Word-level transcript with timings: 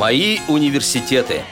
Мои 0.00 0.38
университеты. 0.48 1.42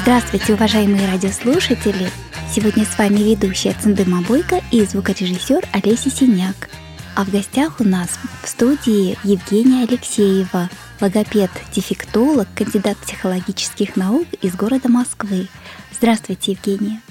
Здравствуйте, 0.00 0.54
уважаемые 0.54 1.06
радиослушатели! 1.06 2.08
Сегодня 2.50 2.86
с 2.86 2.96
вами 2.96 3.18
ведущая 3.18 3.74
Цендыма 3.74 4.22
Бойко 4.22 4.62
и 4.70 4.82
звукорежиссер 4.86 5.62
Олеся 5.74 6.08
Синяк. 6.08 6.70
А 7.14 7.26
в 7.26 7.30
гостях 7.30 7.78
у 7.78 7.84
нас 7.84 8.08
в 8.42 8.48
студии 8.48 9.18
Евгения 9.22 9.84
Алексеева, 9.86 10.70
логопед-дефектолог, 11.02 12.48
кандидат 12.54 12.96
психологических 12.96 13.96
наук 13.96 14.28
из 14.40 14.54
города 14.54 14.88
Москвы. 14.88 15.46
Здравствуйте, 15.94 16.52
Евгения. 16.52 17.02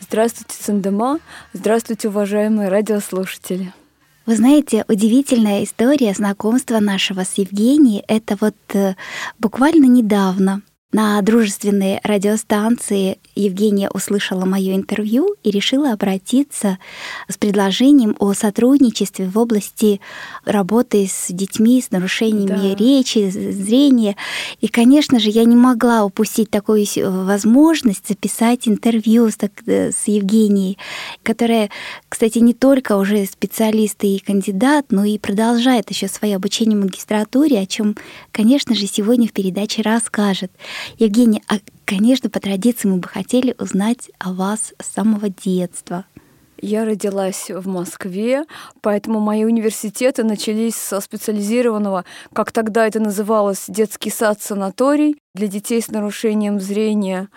Здравствуйте, 0.00 0.54
Цендыма. 0.58 1.18
Здравствуйте, 1.52 2.08
уважаемые 2.08 2.70
радиослушатели. 2.70 3.74
Вы 4.30 4.36
знаете, 4.36 4.84
удивительная 4.86 5.64
история 5.64 6.14
знакомства 6.14 6.78
нашего 6.78 7.24
с 7.24 7.34
Евгенией. 7.34 8.04
Это 8.06 8.38
вот 8.40 8.54
э, 8.74 8.94
буквально 9.40 9.86
недавно 9.86 10.62
на 10.92 11.22
дружественной 11.22 12.00
радиостанции 12.02 13.18
Евгения 13.36 13.88
услышала 13.90 14.44
мое 14.44 14.74
интервью 14.74 15.36
и 15.44 15.50
решила 15.50 15.92
обратиться 15.92 16.78
с 17.28 17.36
предложением 17.36 18.16
о 18.18 18.34
сотрудничестве 18.34 19.26
в 19.26 19.38
области 19.38 20.00
работы 20.44 21.06
с 21.06 21.26
детьми 21.28 21.80
с 21.80 21.92
нарушениями 21.92 22.74
да. 22.74 22.74
речи, 22.74 23.30
зрения. 23.30 24.16
И, 24.60 24.66
конечно 24.66 25.20
же, 25.20 25.30
я 25.30 25.44
не 25.44 25.54
могла 25.54 26.04
упустить 26.04 26.50
такую 26.50 26.84
возможность 26.96 28.08
записать 28.08 28.66
интервью 28.66 29.30
с, 29.30 29.38
э, 29.66 29.92
с 29.92 30.08
Евгенией, 30.08 30.76
которая, 31.22 31.70
кстати, 32.08 32.38
не 32.38 32.52
только 32.54 32.96
уже 32.96 33.26
специалист 33.26 34.02
и 34.02 34.18
кандидат, 34.18 34.86
но 34.90 35.04
и 35.04 35.18
продолжает 35.18 35.88
еще 35.90 36.08
свое 36.08 36.36
обучение 36.36 36.76
в 36.76 36.82
магистратуре, 36.82 37.60
о 37.60 37.66
чем, 37.66 37.96
конечно 38.32 38.74
же, 38.74 38.86
сегодня 38.86 39.28
в 39.28 39.32
передаче 39.32 39.82
расскажет. 39.82 40.50
Евгения, 40.98 41.42
а, 41.48 41.56
конечно, 41.84 42.30
по 42.30 42.40
традиции 42.40 42.88
мы 42.88 42.96
бы 42.98 43.08
хотели 43.08 43.54
узнать 43.58 44.10
о 44.18 44.32
вас 44.32 44.72
с 44.80 44.86
самого 44.86 45.28
детства. 45.28 46.04
Я 46.62 46.84
родилась 46.84 47.48
в 47.48 47.66
Москве, 47.68 48.44
поэтому 48.82 49.18
мои 49.18 49.44
университеты 49.44 50.24
начались 50.24 50.74
со 50.74 51.00
специализированного, 51.00 52.04
как 52.34 52.52
тогда 52.52 52.86
это 52.86 53.00
называлось, 53.00 53.64
детский 53.68 54.10
сад-санаторий 54.10 55.16
для 55.34 55.46
детей 55.46 55.80
с 55.80 55.88
нарушением 55.88 56.60
зрения. 56.60 57.28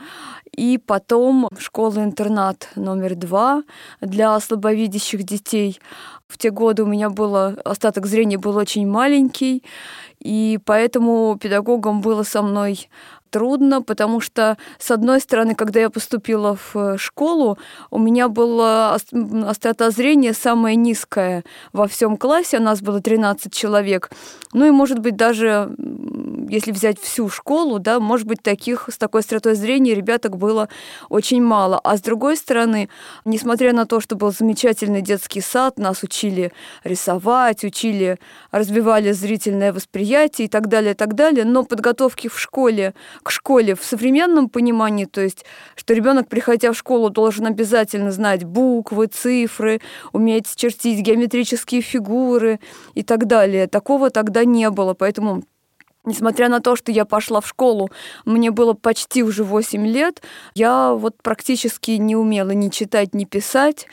И 0.52 0.78
потом 0.78 1.48
школа-интернат 1.58 2.70
номер 2.76 3.16
два 3.16 3.64
для 4.02 4.38
слабовидящих 4.40 5.24
детей. 5.24 5.80
В 6.28 6.38
те 6.38 6.52
годы 6.52 6.84
у 6.84 6.88
меня 6.88 7.10
было 7.10 7.56
остаток 7.64 8.06
зрения 8.08 8.38
был 8.38 8.58
очень 8.58 8.88
маленький, 8.88 9.64
и 10.20 10.60
поэтому 10.66 11.38
педагогам 11.42 12.02
было 12.02 12.24
со 12.24 12.42
мной 12.42 12.90
трудно, 13.34 13.82
потому 13.82 14.22
что, 14.22 14.58
с 14.78 14.92
одной 14.92 15.20
стороны, 15.20 15.56
когда 15.56 15.80
я 15.80 15.90
поступила 15.90 16.56
в 16.56 16.76
э, 16.76 16.98
школу, 16.98 17.58
у 17.90 17.98
меня 17.98 18.30
была 18.30 18.94
острота 18.94 19.90
зрения 19.90 20.34
самая 20.34 20.76
низкая 20.76 21.44
во 21.74 21.88
всем 21.88 22.16
классе, 22.18 22.60
у 22.60 22.62
нас 22.62 22.82
было 22.82 23.02
13 23.02 23.52
человек. 23.52 24.12
Ну 24.54 24.68
и, 24.68 24.72
может 24.72 25.00
быть, 25.00 25.16
даже 25.16 25.76
если 26.50 26.72
взять 26.72 27.00
всю 27.00 27.28
школу, 27.30 27.80
да, 27.80 28.00
может 28.00 28.28
быть, 28.28 28.44
таких 28.44 28.88
с 28.92 28.98
такой 29.00 29.22
остротой 29.22 29.56
зрения 29.56 29.96
ребяток 29.96 30.38
было 30.38 30.70
очень 31.10 31.42
мало. 31.42 31.80
А 31.84 31.98
с 31.98 32.02
другой 32.02 32.38
стороны, 32.38 32.90
несмотря 33.26 33.74
на 33.74 33.88
то, 33.88 34.00
что 34.00 34.16
был 34.16 34.32
замечательный 34.32 35.02
детский 35.02 35.42
сад, 35.42 35.80
нас 35.80 36.04
учили 36.04 36.52
рисовать, 36.84 37.64
учили, 37.64 38.20
развивали 38.52 39.12
зрительное 39.12 39.74
восприятие 39.74 40.46
и 40.46 40.50
так 40.50 40.68
далее, 40.68 40.92
и 40.92 40.96
так 40.96 41.16
далее, 41.16 41.46
но 41.46 41.64
подготовки 41.64 42.28
в 42.28 42.40
школе 42.40 42.94
к 43.24 43.32
школе 43.32 43.76
в 43.76 43.84
современном 43.84 44.50
понимании, 44.50 45.06
то 45.06 45.22
есть, 45.22 45.46
что 45.76 45.94
ребенок, 45.94 46.28
приходя 46.28 46.72
в 46.72 46.78
школу, 46.78 47.10
должен 47.10 47.48
обязательно 47.48 48.12
знать 48.12 48.44
буквы, 48.44 49.08
цифры, 49.08 49.82
уметь 50.12 50.56
чертить 50.56 51.00
геометрические 51.00 51.82
фигуры 51.82 52.60
и 52.94 53.04
так 53.04 53.26
далее. 53.26 53.68
Такого 53.68 54.10
тогда 54.10 54.46
не 54.46 54.70
было, 54.70 54.94
поэтому 54.94 55.44
Несмотря 56.06 56.50
на 56.50 56.60
то, 56.60 56.76
что 56.76 56.92
я 56.92 57.06
пошла 57.06 57.40
в 57.40 57.48
школу, 57.48 57.90
мне 58.26 58.52
было 58.52 58.74
почти 58.74 59.24
уже 59.24 59.46
8 59.46 59.88
лет, 59.88 60.22
я 60.54 60.94
вот 60.94 61.16
практически 61.24 61.92
не 61.92 62.18
умела 62.18 62.52
ни 62.52 62.68
читать, 62.68 63.16
ни 63.16 63.24
писать. 63.24 63.88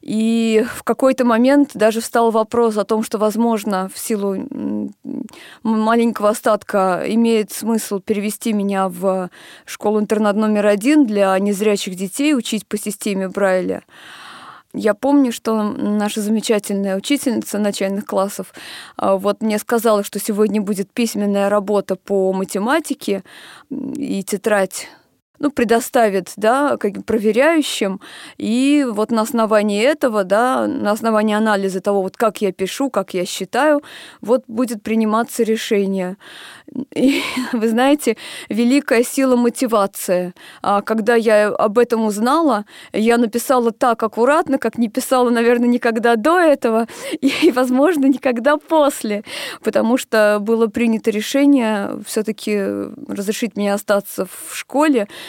И 0.00 0.64
в 0.74 0.82
какой-то 0.82 1.24
момент 1.24 1.72
даже 1.74 2.00
встал 2.00 2.30
вопрос 2.30 2.78
о 2.78 2.84
том, 2.84 3.02
что, 3.02 3.18
возможно, 3.18 3.90
в 3.94 3.98
силу 3.98 4.36
маленького 5.62 6.30
остатка 6.30 7.02
имеет 7.06 7.52
смысл 7.52 8.00
перевести 8.00 8.52
меня 8.52 8.88
в 8.88 9.28
школу-интернат 9.66 10.36
номер 10.36 10.66
один 10.66 11.06
для 11.06 11.38
незрячих 11.38 11.96
детей, 11.96 12.34
учить 12.34 12.66
по 12.66 12.78
системе 12.78 13.28
Брайля. 13.28 13.82
Я 14.72 14.94
помню, 14.94 15.32
что 15.32 15.62
наша 15.62 16.20
замечательная 16.20 16.96
учительница 16.96 17.58
начальных 17.58 18.06
классов 18.06 18.54
а, 18.96 19.16
вот 19.16 19.42
мне 19.42 19.58
сказала, 19.58 20.04
что 20.04 20.20
сегодня 20.20 20.62
будет 20.62 20.92
письменная 20.92 21.48
работа 21.48 21.96
по 21.96 22.32
математике 22.32 23.24
и 23.68 24.22
тетрадь 24.22 24.86
ну, 25.40 25.50
предоставит, 25.50 26.32
да, 26.36 26.76
как 26.76 27.04
проверяющим, 27.06 28.00
и 28.36 28.86
вот 28.88 29.10
на 29.10 29.22
основании 29.22 29.82
этого, 29.82 30.22
да, 30.22 30.66
на 30.66 30.90
основании 30.90 31.34
анализа 31.34 31.80
того, 31.80 32.02
вот 32.02 32.16
как 32.16 32.42
я 32.42 32.52
пишу, 32.52 32.90
как 32.90 33.14
я 33.14 33.24
считаю, 33.24 33.82
вот 34.20 34.44
будет 34.46 34.82
приниматься 34.82 35.42
решение. 35.42 36.18
И, 36.94 37.22
вы 37.52 37.68
знаете, 37.68 38.16
великая 38.50 39.02
сила 39.02 39.34
мотивация. 39.34 40.34
А 40.62 40.82
когда 40.82 41.14
я 41.14 41.48
об 41.48 41.78
этом 41.78 42.04
узнала, 42.04 42.66
я 42.92 43.16
написала 43.16 43.70
так 43.70 44.02
аккуратно, 44.02 44.58
как 44.58 44.76
не 44.76 44.88
писала, 44.88 45.30
наверное, 45.30 45.68
никогда 45.68 46.16
до 46.16 46.38
этого 46.38 46.86
и, 47.20 47.50
возможно, 47.50 48.04
никогда 48.06 48.58
после, 48.58 49.24
потому 49.62 49.96
что 49.96 50.38
было 50.40 50.66
принято 50.66 51.10
решение 51.10 51.98
все-таки 52.06 52.60
разрешить 53.08 53.56
мне 53.56 53.72
остаться 53.72 54.26
в 54.26 54.54
школе, 54.54 55.08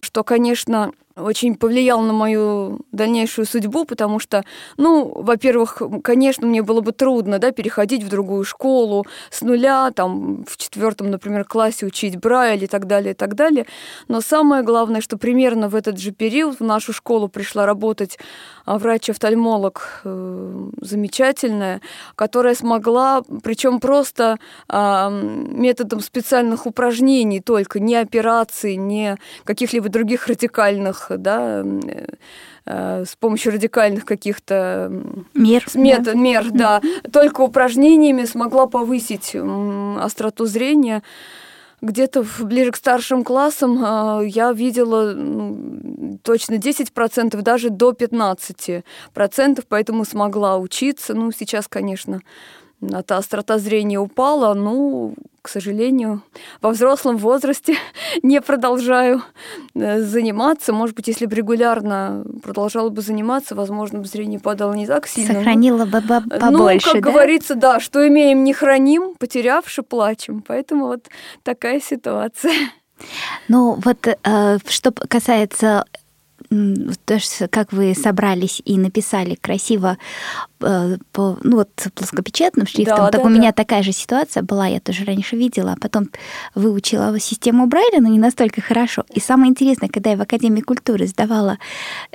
что, 0.00 0.24
конечно, 0.24 0.92
очень 1.18 1.54
повлиял 1.54 2.00
на 2.00 2.12
мою 2.12 2.80
дальнейшую 2.92 3.46
судьбу, 3.46 3.84
потому 3.84 4.18
что, 4.18 4.44
ну, 4.76 5.10
во-первых, 5.14 5.82
конечно, 6.02 6.46
мне 6.46 6.62
было 6.62 6.80
бы 6.80 6.92
трудно, 6.92 7.38
да, 7.38 7.50
переходить 7.50 8.02
в 8.02 8.08
другую 8.08 8.44
школу 8.44 9.06
с 9.30 9.42
нуля, 9.42 9.90
там, 9.90 10.44
в 10.44 10.56
четвертом, 10.56 11.10
например, 11.10 11.44
классе 11.44 11.86
учить 11.86 12.16
Брайль 12.16 12.64
и 12.64 12.66
так 12.66 12.86
далее, 12.86 13.12
и 13.12 13.14
так 13.14 13.34
далее. 13.34 13.66
Но 14.08 14.20
самое 14.20 14.62
главное, 14.62 15.00
что 15.00 15.18
примерно 15.18 15.68
в 15.68 15.74
этот 15.74 15.98
же 15.98 16.12
период 16.12 16.60
в 16.60 16.64
нашу 16.64 16.92
школу 16.92 17.28
пришла 17.28 17.66
работать 17.66 18.18
а, 18.64 18.78
врач-офтальмолог 18.78 20.02
э, 20.04 20.70
замечательная, 20.80 21.80
которая 22.14 22.54
смогла, 22.54 23.22
причем 23.42 23.80
просто 23.80 24.38
э, 24.68 25.08
методом 25.10 26.00
специальных 26.00 26.66
упражнений 26.66 27.40
только, 27.40 27.80
не 27.80 27.96
операций, 27.96 28.76
не 28.76 29.16
каких-либо 29.44 29.87
других 29.88 30.26
радикальных 30.26 31.10
да, 31.16 31.64
э, 32.64 33.04
с 33.04 33.16
помощью 33.16 33.52
радикальных 33.52 34.04
каких-то 34.04 34.90
мер, 35.34 35.64
мер, 35.74 36.02
да. 36.02 36.14
мер 36.14 36.50
да, 36.50 36.80
только 37.12 37.42
упражнениями 37.42 38.24
смогла 38.24 38.66
повысить 38.66 39.34
остроту 39.34 40.46
зрения. 40.46 41.02
Где-то 41.80 42.24
ближе 42.40 42.72
к 42.72 42.76
старшим 42.76 43.22
классам 43.22 43.82
э, 43.84 44.26
я 44.26 44.52
видела 44.52 45.12
ну, 45.14 46.18
точно 46.24 46.54
10%, 46.54 47.40
даже 47.40 47.70
до 47.70 47.92
15%, 47.92 48.82
поэтому 49.68 50.04
смогла 50.04 50.58
учиться. 50.58 51.14
Ну, 51.14 51.30
сейчас, 51.30 51.68
конечно, 51.68 52.20
эта 52.82 53.16
острота 53.16 53.58
зрения 53.58 54.00
упала, 54.00 54.54
ну, 54.54 55.14
к 55.48 55.50
сожалению, 55.50 56.20
во 56.60 56.72
взрослом 56.72 57.16
возрасте 57.16 57.78
не 58.22 58.42
продолжаю 58.42 59.22
э, 59.74 60.02
заниматься. 60.02 60.74
Может 60.74 60.94
быть, 60.94 61.08
если 61.08 61.24
бы 61.24 61.34
регулярно 61.34 62.22
продолжала 62.42 62.90
бы 62.90 63.00
заниматься, 63.00 63.54
возможно, 63.54 64.00
бы 64.00 64.04
зрение 64.04 64.38
падало 64.38 64.74
не 64.74 64.86
так 64.86 65.06
сильно. 65.06 65.32
Сохранила 65.32 65.86
бы 65.86 66.02
побольше, 66.02 66.88
Ну, 66.88 66.92
как 66.92 67.02
да? 67.02 67.10
говорится, 67.10 67.54
да, 67.54 67.80
что 67.80 68.06
имеем, 68.06 68.44
не 68.44 68.52
храним, 68.52 69.14
потерявши, 69.18 69.82
плачем. 69.82 70.44
Поэтому 70.46 70.88
вот 70.88 71.08
такая 71.44 71.80
ситуация. 71.80 72.52
Ну, 73.48 73.78
вот 73.82 74.06
э, 74.06 74.58
что 74.68 74.92
касается 74.92 75.86
то, 77.04 77.18
как 77.50 77.72
вы 77.72 77.94
собрались 77.94 78.62
и 78.64 78.78
написали 78.78 79.34
красиво 79.34 79.98
э, 80.60 80.96
по, 81.12 81.38
ну 81.42 81.56
вот 81.56 81.70
плоскопечатным 81.94 82.66
шрифтом, 82.66 82.96
да, 82.96 83.10
так 83.10 83.22
да, 83.22 83.28
у 83.28 83.30
да. 83.30 83.36
меня 83.36 83.52
такая 83.52 83.82
же 83.82 83.92
ситуация 83.92 84.42
была, 84.42 84.66
я 84.66 84.80
тоже 84.80 85.04
раньше 85.04 85.36
видела, 85.36 85.72
а 85.72 85.76
потом 85.80 86.08
выучила 86.54 87.18
систему 87.20 87.66
Брайля, 87.66 88.00
но 88.00 88.08
не 88.08 88.18
настолько 88.18 88.60
хорошо. 88.62 89.04
И 89.12 89.20
самое 89.20 89.50
интересное, 89.50 89.88
когда 89.88 90.10
я 90.10 90.16
в 90.16 90.22
Академии 90.22 90.62
культуры 90.62 91.06
сдавала 91.06 91.58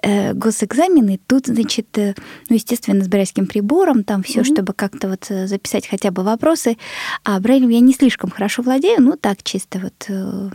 э, 0.01 0.33
госэкзамены, 0.33 1.19
тут, 1.27 1.47
значит, 1.47 1.95
э, 1.97 2.15
ну, 2.49 2.55
естественно, 2.55 3.03
с 3.03 3.07
брайльским 3.07 3.45
прибором, 3.45 4.03
там 4.03 4.23
все, 4.23 4.39
mm-hmm. 4.39 4.53
чтобы 4.53 4.73
как-то 4.73 5.09
вот 5.09 5.25
э, 5.29 5.47
записать 5.47 5.87
хотя 5.87 6.09
бы 6.11 6.23
вопросы, 6.23 6.77
а 7.23 7.39
Брайлем 7.39 7.69
я 7.69 7.79
не 7.79 7.93
слишком 7.93 8.31
хорошо 8.31 8.63
владею, 8.63 9.01
ну 9.01 9.15
так 9.15 9.43
чисто 9.43 9.79
вот 9.79 10.05
э, 10.07 10.49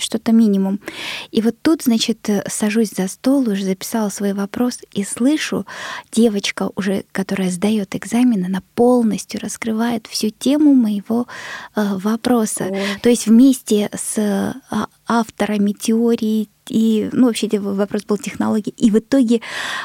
что-то 0.00 0.32
минимум. 0.32 0.80
И 1.30 1.40
вот 1.40 1.56
тут, 1.62 1.82
значит, 1.82 2.28
э, 2.28 2.44
сажусь 2.48 2.90
за 2.96 3.08
стол, 3.08 3.48
уже 3.48 3.64
записала 3.64 4.08
свой 4.08 4.32
вопрос 4.32 4.78
и 4.92 5.04
слышу, 5.04 5.66
девочка 6.12 6.70
уже, 6.76 7.04
которая 7.12 7.50
сдает 7.50 7.94
экзамен, 7.94 8.44
она 8.44 8.62
полностью 8.74 9.40
раскрывает 9.40 10.06
всю 10.06 10.30
тему 10.30 10.74
моего 10.74 11.26
э, 11.74 11.96
вопроса. 11.96 12.68
Ой. 12.70 12.80
То 13.02 13.08
есть 13.08 13.26
вместе 13.26 13.90
с 13.94 14.18
э, 14.18 14.54
авторами 15.06 15.72
теории 15.72 16.48
и, 16.68 17.08
ну, 17.12 17.26
вообще 17.26 17.48
вопрос 17.58 18.04
был 18.04 18.18
технологии. 18.18 18.74
И 18.76 18.90
в 18.90 18.98
итоге, 18.98 19.40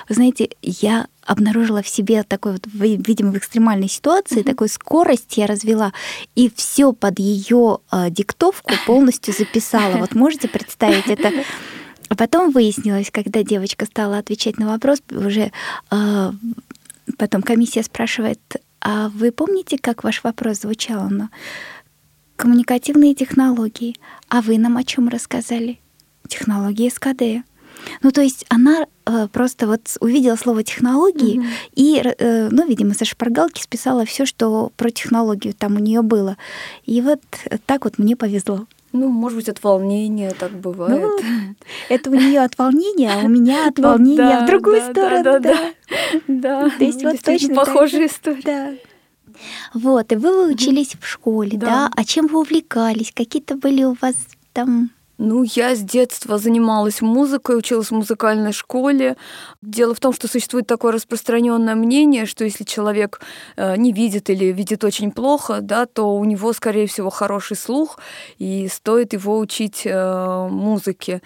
знаете, 0.10 0.50
я 0.62 1.08
обнаружила 1.26 1.82
в 1.82 1.88
себе 1.88 2.24
такой 2.24 2.54
вот, 2.54 2.68
видимо, 2.74 3.32
в 3.32 3.38
экстремальной 3.38 3.90
ситуации, 3.90 4.42
mm-hmm. 4.42 4.44
такой 4.44 4.70
скорость 4.70 5.38
я 5.38 5.48
развела, 5.48 5.94
и 6.36 6.52
все 6.56 6.94
под 6.94 7.20
ее 7.20 7.80
э, 7.92 8.10
диктовку 8.10 8.74
полностью 8.86 9.34
записала. 9.34 9.98
Вот 9.98 10.16
можете 10.16 10.48
представить 10.48 11.08
это? 11.08 11.32
А 12.10 12.16
потом 12.16 12.52
выяснилось, 12.52 13.10
когда 13.12 13.44
девочка 13.44 13.86
стала 13.86 14.18
отвечать 14.18 14.58
на 14.58 14.68
вопрос, 14.68 15.00
уже 15.10 15.52
э, 15.92 16.32
потом 17.18 17.42
комиссия 17.42 17.84
спрашивает, 17.84 18.40
а 18.82 19.10
вы 19.10 19.32
помните, 19.32 19.78
как 19.82 20.04
ваш 20.04 20.24
вопрос 20.24 20.60
звучал? 20.60 21.04
Она, 21.04 21.30
коммуникативные 22.36 23.16
технологии. 23.16 23.96
А 24.28 24.42
вы 24.42 24.58
нам 24.58 24.78
о 24.78 24.84
чем 24.84 25.08
рассказали? 25.08 25.80
Технологии 26.28 26.90
СКД. 26.90 27.46
Ну, 28.02 28.12
то 28.12 28.22
есть 28.22 28.46
она 28.50 28.86
э, 29.06 29.28
просто 29.32 29.68
вот 29.68 29.82
увидела 30.00 30.36
слово 30.36 30.64
технологии 30.64 31.40
mm-hmm. 31.40 31.72
и, 31.76 32.02
э, 32.04 32.50
ну, 32.52 32.68
видимо, 32.68 32.94
со 32.94 33.06
шпаргалки 33.06 33.62
списала 33.62 34.06
все, 34.06 34.26
что 34.26 34.72
про 34.78 34.90
технологию 34.90 35.54
там 35.54 35.76
у 35.76 35.80
нее 35.80 36.02
было. 36.02 36.38
И 36.86 37.02
вот 37.02 37.22
так 37.66 37.86
вот 37.86 37.98
мне 37.98 38.16
повезло. 38.16 38.66
Ну, 38.94 39.10
может 39.10 39.38
быть, 39.38 39.50
от 39.50 39.64
волнения 39.64 40.32
так 40.38 40.52
бывает. 40.52 41.02
Ну, 41.02 41.56
это 41.90 42.12
у 42.12 42.14
нее 42.14 42.42
от 42.42 42.58
волнения, 42.60 43.12
а 43.12 43.26
у 43.26 43.28
меня 43.28 43.68
от 43.68 43.78
ну 43.80 43.90
волнения 43.90 44.44
в 44.44 44.46
другую 44.46 44.82
сторону. 44.82 45.24
Да, 45.24 45.40
да, 45.40 45.74
да. 46.28 46.70
То 46.78 46.84
есть 46.84 47.04
вот 47.04 47.20
точно 47.22 47.56
похожая 47.56 48.06
история. 48.06 48.78
Вот, 49.74 50.12
и 50.12 50.16
вы 50.16 50.46
выучились 50.46 50.96
в 51.00 51.08
школе, 51.08 51.58
да. 51.58 51.90
А 51.96 52.06
чем 52.06 52.28
вы 52.28 52.42
увлекались? 52.42 53.12
Какие-то 53.12 53.56
были 53.56 53.84
у 53.84 53.98
вас 54.00 54.16
там 54.54 54.92
ну, 55.18 55.44
я 55.44 55.76
с 55.76 55.80
детства 55.80 56.38
занималась 56.38 57.02
музыкой, 57.02 57.58
училась 57.58 57.90
в 57.90 57.96
музыкальной 57.96 58.52
школе. 58.52 59.16
Дело 59.62 59.94
в 59.94 60.00
том, 60.00 60.12
что 60.14 60.28
существует 60.28 60.68
такое 60.68 60.92
распространенное 60.92 61.76
мнение, 61.76 62.26
что 62.26 62.44
если 62.44 62.64
человек 62.64 63.22
э, 63.56 63.76
не 63.78 63.94
видит 63.94 64.30
или 64.30 64.46
видит 64.46 64.84
очень 64.84 65.12
плохо, 65.12 65.60
да, 65.62 65.86
то 65.86 66.16
у 66.16 66.26
него, 66.26 66.52
скорее 66.54 66.88
всего, 66.88 67.10
хороший 67.10 67.58
слух, 67.58 68.00
и 68.40 68.68
стоит 68.68 69.14
его 69.14 69.38
учить 69.38 69.84
э, 69.86 70.48
музыке. 70.50 71.22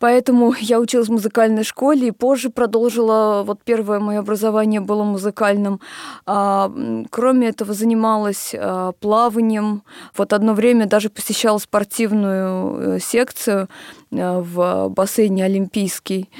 Поэтому 0.00 0.54
я 0.58 0.80
училась 0.80 1.08
в 1.08 1.12
музыкальной 1.12 1.64
школе 1.64 2.08
и 2.08 2.10
позже 2.10 2.50
продолжила, 2.50 3.42
вот 3.44 3.60
первое 3.64 4.00
мое 4.00 4.20
образование 4.20 4.80
было 4.80 5.04
музыкальным. 5.04 5.80
А, 6.26 6.72
кроме 7.10 7.48
этого 7.48 7.74
занималась 7.74 8.54
а, 8.56 8.92
плаванием. 8.92 9.82
Вот 10.16 10.32
одно 10.32 10.54
время 10.54 10.86
даже 10.86 11.10
посещала 11.10 11.58
спортивную 11.58 12.96
э, 12.96 12.98
секцию 13.00 13.68
э, 14.10 14.38
в 14.40 14.88
бассейне 14.88 15.44
Олимпийский 15.44 16.30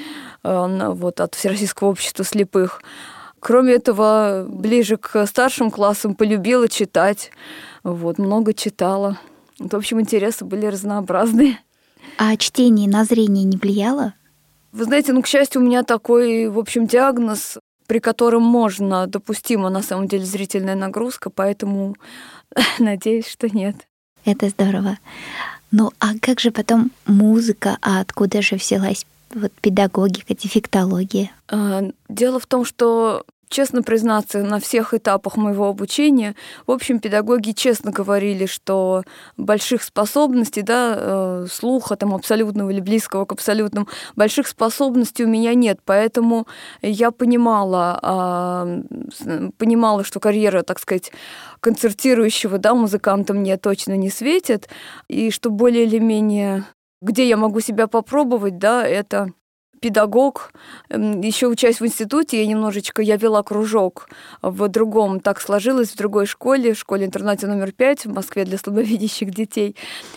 э, 0.43 0.89
вот, 0.93 1.21
от 1.21 1.35
Всероссийского 1.35 1.89
общества 1.89 2.25
слепых. 2.25 2.81
Кроме 3.39 3.73
этого, 3.73 4.45
ближе 4.49 4.97
к 4.97 5.25
старшим 5.27 5.69
классам 5.69 6.15
полюбила 6.15 6.67
читать. 6.67 7.31
Вот, 7.83 8.17
много 8.17 8.53
читала. 8.53 9.19
В 9.59 9.75
общем, 9.75 10.01
интересы 10.01 10.45
были 10.45 10.65
разнообразные. 10.65 11.59
А 12.17 12.35
чтение 12.37 12.89
на 12.89 13.03
зрение 13.03 13.43
не 13.43 13.57
влияло? 13.57 14.13
Вы 14.71 14.85
знаете, 14.85 15.13
ну, 15.13 15.21
к 15.21 15.27
счастью, 15.27 15.61
у 15.61 15.65
меня 15.65 15.83
такой, 15.83 16.49
в 16.49 16.59
общем, 16.59 16.85
диагноз, 16.85 17.57
при 17.87 17.99
котором 17.99 18.43
можно, 18.43 19.07
допустима 19.07 19.69
на 19.69 19.81
самом 19.81 20.07
деле 20.07 20.25
зрительная 20.25 20.75
нагрузка, 20.75 21.29
поэтому 21.29 21.95
надеюсь, 22.79 23.27
что 23.27 23.47
нет. 23.47 23.87
Это 24.25 24.49
здорово. 24.49 24.97
Ну, 25.71 25.91
а 25.99 26.17
как 26.19 26.39
же 26.39 26.51
потом 26.51 26.91
музыка, 27.05 27.77
а 27.81 27.99
откуда 27.99 28.41
же 28.41 28.55
взялась 28.55 29.05
вот 29.33 29.51
педагогика, 29.61 30.33
дефектология? 30.33 31.31
А, 31.47 31.83
дело 32.09 32.39
в 32.39 32.45
том, 32.45 32.65
что 32.65 33.25
Честно 33.55 33.83
признаться, 33.83 34.43
на 34.43 34.59
всех 34.59 34.93
этапах 34.93 35.37
моего 35.37 35.69
обучения, 35.69 36.35
в 36.67 36.71
общем, 36.71 36.99
педагоги 36.99 37.51
честно 37.51 37.89
говорили, 37.89 38.47
что 38.47 39.03
больших 39.37 39.81
способностей, 39.83 40.61
да, 40.61 40.95
э, 40.97 41.47
слуха 41.49 41.95
там 41.95 42.13
абсолютного 42.13 42.69
или 42.71 42.81
близкого 42.81 43.23
к 43.23 43.31
абсолютным, 43.31 43.87
больших 44.17 44.49
способностей 44.49 45.23
у 45.23 45.29
меня 45.29 45.53
нет, 45.53 45.79
поэтому 45.85 46.47
я 46.81 47.11
понимала, 47.11 47.97
а, 48.01 48.81
понимала, 49.57 50.03
что 50.03 50.19
карьера, 50.19 50.63
так 50.63 50.77
сказать, 50.77 51.13
концертирующего, 51.61 52.57
да, 52.57 52.75
музыканта 52.75 53.33
мне 53.33 53.55
точно 53.55 53.95
не 53.95 54.09
светит, 54.09 54.67
и 55.07 55.31
что 55.31 55.49
более 55.49 55.85
или 55.85 55.99
менее 55.99 56.65
где 57.01 57.27
я 57.27 57.37
могу 57.37 57.59
себя 57.59 57.87
попробовать, 57.87 58.57
да, 58.57 58.85
это 58.85 59.31
педагог. 59.85 60.51
Еще 60.89 61.45
учась 61.45 61.79
в 61.79 61.85
институте, 61.85 62.41
я 62.41 62.47
немножечко, 62.47 63.03
я 63.03 63.17
вела 63.17 63.43
кружок 63.43 64.09
в 64.41 64.67
другом, 64.67 65.19
так 65.19 65.39
сложилось, 65.39 65.91
в 65.91 65.95
другой 65.95 66.25
школе, 66.25 66.73
в 66.73 66.79
школе-интернате 66.79 67.45
номер 67.45 67.71
пять 67.71 68.03
в 68.03 68.11
Москве 68.11 68.45
для 68.45 68.57
слабовидящих 68.57 69.29
детей. 69.29 69.75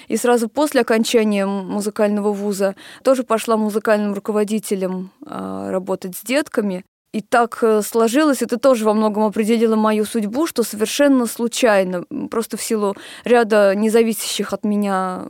И 0.09 0.17
сразу 0.17 0.49
после 0.49 0.81
окончания 0.81 1.45
музыкального 1.45 2.33
вуза 2.33 2.77
тоже 3.05 3.25
пошла 3.25 3.59
музыкальным 3.59 4.15
руководителем 4.15 5.11
а, 5.27 5.71
работать 5.71 6.17
с 6.17 6.23
детками. 6.23 6.87
И 7.13 7.23
так 7.23 7.59
э, 7.63 7.81
сложилось, 7.81 8.43
это 8.43 8.59
тоже 8.59 8.85
во 8.85 8.93
многом 8.93 9.25
определило 9.25 9.77
мою 9.77 10.05
судьбу, 10.05 10.47
что 10.47 10.63
совершенно 10.63 11.25
случайно, 11.27 12.05
просто 12.31 12.59
в 12.59 12.63
силу 12.63 12.97
ряда 13.25 13.75
независящих 13.75 14.53
от 14.53 14.65
меня 14.65 15.25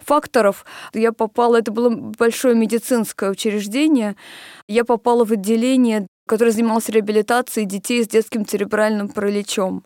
факторов, 0.00 0.64
я 0.94 1.12
попала, 1.12 1.56
это 1.56 1.70
было 1.70 1.90
большое 1.90 2.54
медицинское 2.54 3.30
учреждение, 3.30 4.16
я 4.68 4.84
попала 4.84 5.26
в 5.26 5.32
отделение, 5.32 6.06
которое 6.26 6.52
занималось 6.52 6.88
реабилитацией 6.88 7.66
детей 7.66 8.02
с 8.02 8.08
детским 8.08 8.46
церебральным 8.46 9.10
параличом. 9.10 9.84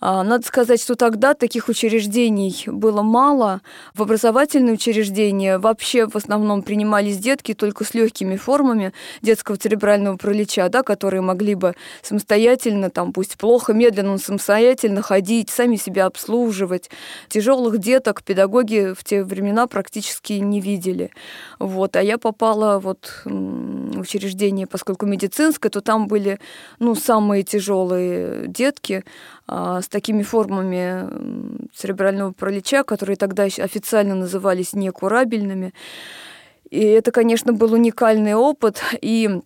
А, 0.00 0.22
надо 0.22 0.46
сказать, 0.46 0.80
что 0.80 0.94
тогда 0.94 1.34
таких 1.34 1.68
учреждений 1.68 2.64
было 2.66 3.02
мало. 3.02 3.60
В 3.94 4.02
образовательные 4.02 4.74
учреждения 4.74 5.58
вообще 5.58 6.06
в 6.06 6.16
основном 6.16 6.62
принимались 6.62 7.18
детки 7.18 7.52
только 7.52 7.84
с 7.84 7.92
легкими 7.92 8.36
формами 8.36 8.94
детского 9.20 9.58
церебрального 9.58 10.16
паралича, 10.16 10.68
да, 10.70 10.82
которые 10.82 11.20
могли 11.20 11.54
бы 11.54 11.74
самостоятельно, 12.02 12.88
там, 12.88 13.12
пусть 13.12 13.36
плохо, 13.36 13.74
медленно, 13.74 14.12
но 14.12 14.18
самостоятельно 14.18 15.02
ходить, 15.02 15.50
сами 15.50 15.76
себя 15.76 16.06
обслуживать. 16.06 16.90
Тяжелых 17.28 17.78
деток 17.78 18.22
педагоги 18.22 18.94
в 18.96 19.04
те 19.04 19.22
времена 19.22 19.66
практически 19.66 20.34
не 20.34 20.60
видели. 20.60 21.10
Вот. 21.58 21.96
А 21.96 22.02
я 22.02 22.16
попала 22.16 22.78
вот 22.78 23.20
в 23.24 24.00
учреждение, 24.00 24.66
поскольку 24.66 25.04
медицинское, 25.04 25.68
то 25.68 25.82
там 25.82 26.06
были 26.06 26.38
ну, 26.78 26.94
самые 26.94 27.42
тяжелые 27.42 28.48
детки, 28.48 29.04
с 29.50 29.88
такими 29.88 30.22
формами 30.22 31.68
церебрального 31.74 32.32
паралича, 32.32 32.84
которые 32.84 33.16
тогда 33.16 33.44
официально 33.44 34.14
назывались 34.14 34.74
некурабельными. 34.74 35.74
И 36.70 36.80
это, 36.80 37.10
конечно, 37.10 37.52
был 37.52 37.72
уникальный 37.72 38.34
опыт. 38.34 38.80
И 39.00 39.40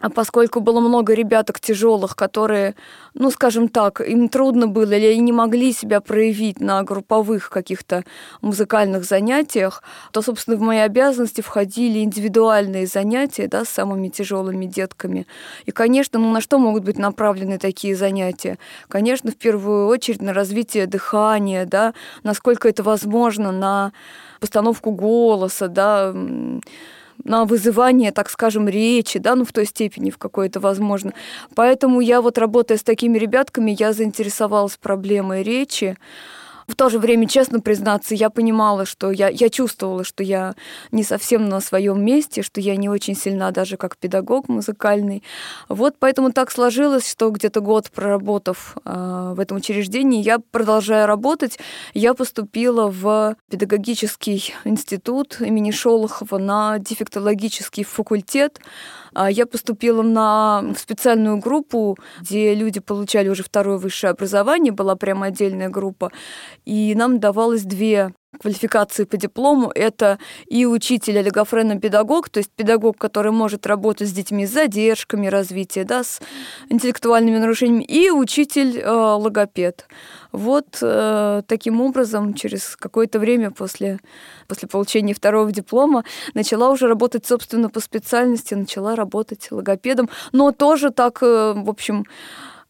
а 0.00 0.10
поскольку 0.10 0.60
было 0.60 0.80
много 0.80 1.14
ребяток 1.14 1.60
тяжелых, 1.60 2.16
которые, 2.16 2.74
ну, 3.14 3.30
скажем 3.30 3.68
так, 3.68 4.00
им 4.00 4.28
трудно 4.28 4.66
было 4.66 4.92
или 4.92 5.06
они 5.06 5.20
не 5.20 5.32
могли 5.32 5.72
себя 5.72 6.00
проявить 6.00 6.60
на 6.60 6.82
групповых 6.82 7.48
каких-то 7.48 8.04
музыкальных 8.42 9.04
занятиях, 9.04 9.82
то, 10.10 10.20
собственно, 10.20 10.56
в 10.56 10.60
мои 10.60 10.78
обязанности 10.78 11.40
входили 11.40 12.00
индивидуальные 12.00 12.86
занятия 12.86 13.46
да, 13.46 13.64
с 13.64 13.68
самыми 13.68 14.08
тяжелыми 14.08 14.66
детками. 14.66 15.26
И, 15.64 15.70
конечно, 15.70 16.18
ну, 16.18 16.32
на 16.32 16.40
что 16.40 16.58
могут 16.58 16.84
быть 16.84 16.98
направлены 16.98 17.58
такие 17.58 17.94
занятия? 17.94 18.58
Конечно, 18.88 19.30
в 19.30 19.36
первую 19.36 19.86
очередь 19.86 20.20
на 20.20 20.32
развитие 20.32 20.86
дыхания, 20.86 21.66
да, 21.66 21.94
насколько 22.24 22.68
это 22.68 22.82
возможно, 22.82 23.52
на 23.52 23.92
постановку 24.40 24.90
голоса, 24.90 25.68
да, 25.68 26.12
на 27.22 27.44
вызывание, 27.44 28.12
так 28.12 28.30
скажем, 28.30 28.68
речи, 28.68 29.18
да, 29.18 29.34
ну 29.34 29.44
в 29.44 29.52
той 29.52 29.66
степени, 29.66 30.10
в 30.10 30.18
какой 30.18 30.48
это 30.48 30.60
возможно. 30.60 31.12
Поэтому 31.54 32.00
я 32.00 32.20
вот 32.20 32.38
работая 32.38 32.78
с 32.78 32.82
такими 32.82 33.18
ребятками, 33.18 33.76
я 33.78 33.92
заинтересовалась 33.92 34.76
проблемой 34.76 35.42
речи. 35.42 35.96
В 36.66 36.76
то 36.76 36.88
же 36.88 36.98
время, 36.98 37.28
честно 37.28 37.60
признаться, 37.60 38.14
я 38.14 38.30
понимала, 38.30 38.86
что 38.86 39.10
я, 39.10 39.28
я 39.28 39.48
чувствовала, 39.48 40.04
что 40.04 40.22
я 40.22 40.54
не 40.92 41.04
совсем 41.04 41.48
на 41.48 41.60
своем 41.60 42.04
месте, 42.04 42.42
что 42.42 42.60
я 42.60 42.76
не 42.76 42.88
очень 42.88 43.14
сильна 43.14 43.50
даже 43.50 43.76
как 43.76 43.96
педагог 43.96 44.48
музыкальный. 44.48 45.22
Вот 45.68 45.96
поэтому 45.98 46.32
так 46.32 46.50
сложилось, 46.50 47.10
что 47.10 47.30
где-то 47.30 47.60
год 47.60 47.90
проработав 47.90 48.76
э, 48.84 49.32
в 49.36 49.40
этом 49.40 49.58
учреждении, 49.58 50.22
я 50.22 50.38
продолжаю 50.38 51.06
работать. 51.06 51.58
Я 51.92 52.14
поступила 52.14 52.90
в 52.90 53.36
педагогический 53.50 54.54
институт 54.64 55.40
имени 55.40 55.70
Шолохова 55.70 56.38
на 56.38 56.78
дефектологический 56.78 57.84
факультет. 57.84 58.60
А, 59.14 59.30
я 59.30 59.46
поступила 59.46 60.02
на 60.02 60.74
специальную 60.76 61.38
группу, 61.38 61.96
где 62.20 62.54
люди 62.54 62.80
получали 62.80 63.28
уже 63.28 63.42
второе 63.42 63.78
высшее 63.78 64.10
образование, 64.10 64.72
была 64.72 64.96
прямо 64.96 65.26
отдельная 65.26 65.68
группа, 65.68 66.10
и 66.64 66.94
нам 66.94 67.20
давалось 67.20 67.62
две 67.62 68.12
квалификации 68.40 69.04
по 69.04 69.16
диплому 69.16 69.70
это 69.74 70.18
и 70.46 70.66
учитель 70.66 71.18
олигофренный 71.18 71.78
педагог, 71.78 72.28
то 72.28 72.38
есть 72.38 72.50
педагог, 72.50 72.98
который 72.98 73.32
может 73.32 73.66
работать 73.66 74.08
с 74.08 74.12
детьми 74.12 74.46
с 74.46 74.52
задержками 74.52 75.26
развития, 75.26 75.84
да, 75.84 76.04
с 76.04 76.20
интеллектуальными 76.68 77.38
нарушениями, 77.38 77.84
и 77.84 78.10
учитель 78.10 78.80
э. 78.80 79.84
Вот 80.32 80.78
э, 80.82 81.42
таким 81.46 81.80
образом, 81.80 82.34
через 82.34 82.76
какое-то 82.76 83.20
время 83.20 83.50
после, 83.52 84.00
после 84.48 84.68
получения 84.68 85.14
второго 85.14 85.52
диплома 85.52 86.04
начала 86.34 86.70
уже 86.70 86.88
работать, 86.88 87.24
собственно, 87.26 87.68
по 87.70 87.80
специальности, 87.80 88.54
начала 88.54 88.96
работать 88.96 89.48
логопедом, 89.52 90.08
но 90.32 90.50
тоже 90.50 90.90
так, 90.90 91.22
э, 91.22 91.52
в 91.56 91.70
общем, 91.70 92.04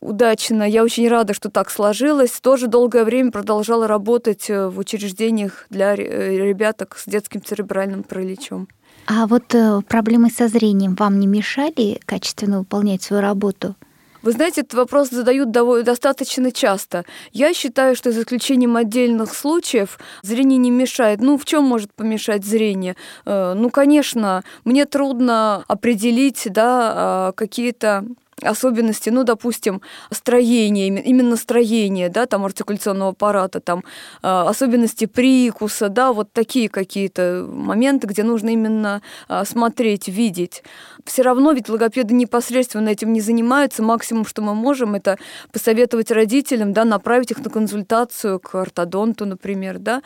удачно. 0.05 0.63
Я 0.63 0.85
очень 0.85 1.09
рада, 1.09 1.35
что 1.35 1.51
так 1.51 1.71
сложилось. 1.71 2.41
Тоже 2.41 2.69
долгое 2.69 3.05
время 3.05 3.33
продолжала 3.33 3.89
работать 3.89 4.49
э, 4.51 4.69
в 4.69 4.79
учреждениях 4.79 5.67
для 5.71 5.95
э, 5.95 6.37
ребяток 6.37 6.97
с 6.99 7.07
детским 7.07 7.43
церебральным 7.43 8.03
параличом. 8.03 8.69
А 9.07 9.27
вот 9.27 9.55
э, 9.55 9.81
проблемы 9.89 10.31
со 10.31 10.49
зрением 10.49 10.95
вам 10.95 11.19
не 11.19 11.27
мешали 11.27 12.01
качественно 12.05 12.61
выполнять 12.61 13.03
свою 13.03 13.23
работу? 13.23 13.75
Вы 14.23 14.33
знаете, 14.33 14.63
этот 14.63 14.73
вопрос 14.75 15.11
задают 15.11 15.51
достаточно 15.51 16.51
часто. 16.51 17.05
Я 17.33 17.53
считаю, 17.53 17.95
что 17.95 18.11
за 18.11 18.23
исключением 18.23 18.75
отдельных 18.75 19.35
случаев 19.35 19.99
зрение 20.23 20.57
не 20.57 20.71
мешает. 20.71 21.21
Ну, 21.21 21.37
в 21.37 21.45
чем 21.45 21.65
может 21.65 21.93
помешать 21.93 22.43
зрение? 22.43 22.97
Ну, 23.27 23.69
конечно, 23.69 24.43
мне 24.65 24.87
трудно 24.87 25.63
определить 25.69 26.49
да, 26.51 26.93
а, 26.95 27.33
какие-то 27.33 28.07
особенности, 28.43 29.11
ну, 29.11 29.25
допустим, 29.25 29.81
строение, 30.11 30.89
именно 31.03 31.37
строение, 31.37 32.09
да, 32.09 32.27
там 32.27 32.45
артикуляционного 32.45 33.11
аппарата, 33.11 33.61
там 33.61 33.85
а, 34.23 34.49
особенности 34.49 35.07
прикуса, 35.07 35.89
да, 35.89 36.13
вот 36.13 36.33
такие 36.33 36.69
какие-то 36.69 37.47
моменты, 37.49 38.07
где 38.07 38.23
нужно 38.23 38.51
именно 38.51 39.03
а, 39.29 39.45
смотреть, 39.45 40.09
видеть. 40.09 40.63
Все 41.05 41.23
равно 41.23 41.53
ведь 41.53 41.69
логопеды 41.69 42.15
непосредственно 42.15 42.89
этим 42.89 43.13
не 43.13 43.21
занимаются. 43.21 43.83
Максимум, 43.83 44.25
что 44.27 44.43
мы 44.43 44.55
можем, 44.55 44.95
это 44.95 45.19
посоветовать 45.53 46.11
родителям, 46.11 46.73
да, 46.73 46.85
направить 46.85 47.31
их 47.31 47.45
на 47.45 47.51
консультацию 47.51 48.41
к 48.41 48.55
ортодонту, 48.55 49.27
например, 49.27 49.79
да. 49.79 50.03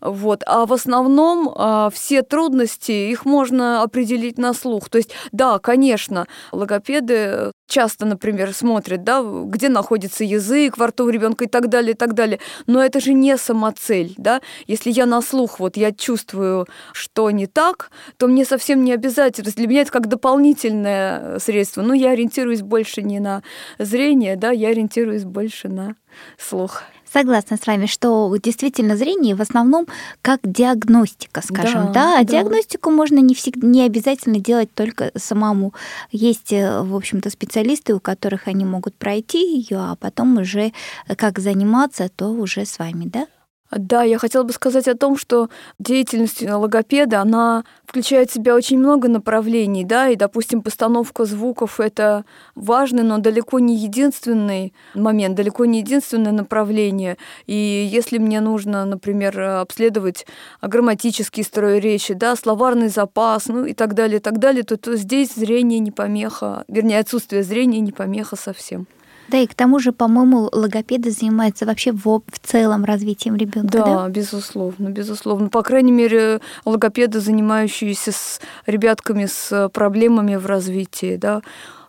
Вот. 0.00 0.42
А 0.46 0.66
в 0.66 0.72
основном 0.72 1.52
а, 1.54 1.90
все 1.90 2.22
трудности, 2.22 2.92
их 2.92 3.24
можно 3.24 3.82
определить 3.82 4.38
на 4.38 4.52
слух. 4.54 4.88
То 4.88 4.98
есть, 4.98 5.10
да, 5.32 5.58
конечно, 5.58 6.26
логопеды 6.52 7.52
часто, 7.70 8.04
например, 8.04 8.52
смотрят, 8.52 9.04
да, 9.04 9.22
где 9.22 9.68
находится 9.68 10.24
язык 10.24 10.76
во 10.76 10.88
рту 10.88 11.04
у 11.04 11.08
ребенка 11.08 11.44
и 11.44 11.48
так 11.48 11.68
далее, 11.68 11.92
и 11.92 11.96
так 11.96 12.14
далее. 12.14 12.40
Но 12.66 12.82
это 12.82 13.00
же 13.00 13.14
не 13.14 13.38
самоцель, 13.38 14.14
да. 14.18 14.40
Если 14.66 14.90
я 14.90 15.06
на 15.06 15.22
слух, 15.22 15.60
вот 15.60 15.76
я 15.76 15.92
чувствую, 15.92 16.66
что 16.92 17.30
не 17.30 17.46
так, 17.46 17.90
то 18.18 18.26
мне 18.26 18.44
совсем 18.44 18.84
не 18.84 18.92
обязательно. 18.92 19.50
Для 19.50 19.66
меня 19.66 19.82
это 19.82 19.92
как 19.92 20.08
дополнительное 20.08 21.38
средство. 21.38 21.82
Но 21.82 21.94
я 21.94 22.10
ориентируюсь 22.10 22.62
больше 22.62 23.02
не 23.02 23.20
на 23.20 23.42
зрение, 23.78 24.36
да, 24.36 24.50
я 24.50 24.68
ориентируюсь 24.68 25.24
больше 25.24 25.68
на 25.68 25.94
слух. 26.36 26.82
Согласна 27.12 27.56
с 27.56 27.66
вами, 27.66 27.86
что 27.86 28.32
действительно 28.40 28.96
зрение 28.96 29.34
в 29.34 29.42
основном 29.42 29.86
как 30.22 30.40
диагностика, 30.44 31.42
скажем, 31.42 31.86
да, 31.86 31.92
да? 31.92 32.20
а 32.20 32.24
да. 32.24 32.24
диагностику 32.24 32.90
можно 32.90 33.18
не 33.18 33.34
всегда, 33.34 33.66
не 33.66 33.82
обязательно 33.82 34.38
делать 34.38 34.72
только 34.72 35.10
самому. 35.16 35.74
Есть, 36.12 36.52
э, 36.52 36.82
в 36.82 36.94
общем-то, 36.94 37.30
специалисты, 37.30 37.94
у 37.94 38.00
которых 38.00 38.46
они 38.46 38.64
могут 38.64 38.94
пройти 38.94 39.56
ее, 39.56 39.78
а 39.78 39.96
потом 39.96 40.38
уже 40.38 40.72
э, 41.08 41.16
как 41.16 41.40
заниматься, 41.40 42.08
то 42.14 42.28
уже 42.28 42.64
с 42.64 42.78
вами, 42.78 43.06
да? 43.06 43.26
Да, 43.70 44.02
я 44.02 44.18
хотела 44.18 44.42
бы 44.42 44.52
сказать 44.52 44.88
о 44.88 44.96
том, 44.96 45.16
что 45.16 45.48
деятельность 45.78 46.42
логопеда, 46.42 47.20
она 47.20 47.64
включает 47.86 48.30
в 48.30 48.34
себя 48.34 48.56
очень 48.56 48.78
много 48.78 49.08
направлений, 49.08 49.84
да, 49.84 50.08
и, 50.08 50.16
допустим, 50.16 50.60
постановка 50.60 51.24
звуков— 51.24 51.78
это 51.78 52.24
важный, 52.56 53.04
но 53.04 53.18
далеко 53.18 53.60
не 53.60 53.76
единственный 53.76 54.74
момент, 54.94 55.36
далеко 55.36 55.66
не 55.66 55.80
единственное 55.80 56.32
направление. 56.32 57.16
И 57.46 57.54
если 57.54 58.18
мне 58.18 58.40
нужно, 58.40 58.84
например, 58.84 59.40
обследовать 59.40 60.26
грамматический 60.62 61.44
строй 61.44 61.78
речи, 61.78 62.14
да, 62.14 62.34
словарный 62.34 62.88
запас, 62.88 63.46
ну 63.46 63.64
и 63.64 63.72
так 63.72 63.94
далее, 63.94 64.18
и 64.18 64.22
так 64.22 64.38
далее, 64.38 64.64
то, 64.64 64.76
то 64.78 64.96
здесь 64.96 65.34
зрение 65.34 65.78
не 65.78 65.92
помеха, 65.92 66.64
вернее, 66.66 66.98
отсутствие 66.98 67.44
зрения 67.44 67.80
не 67.80 67.92
помеха 67.92 68.34
совсем. 68.34 68.88
Да, 69.30 69.38
и 69.38 69.46
к 69.46 69.54
тому 69.54 69.78
же, 69.78 69.92
по-моему, 69.92 70.48
логопеды 70.50 71.12
занимаются 71.12 71.64
вообще 71.64 71.92
в, 71.92 72.04
в 72.04 72.38
целом 72.42 72.84
развитием 72.84 73.36
ребенка. 73.36 73.78
Да, 73.78 73.84
да, 73.84 74.08
безусловно, 74.08 74.88
безусловно. 74.88 75.48
По 75.48 75.62
крайней 75.62 75.92
мере, 75.92 76.40
логопеды, 76.64 77.20
занимающиеся 77.20 78.10
с 78.10 78.40
ребятками 78.66 79.26
с 79.26 79.68
проблемами 79.68 80.34
в 80.34 80.46
развитии, 80.46 81.14
да, 81.16 81.42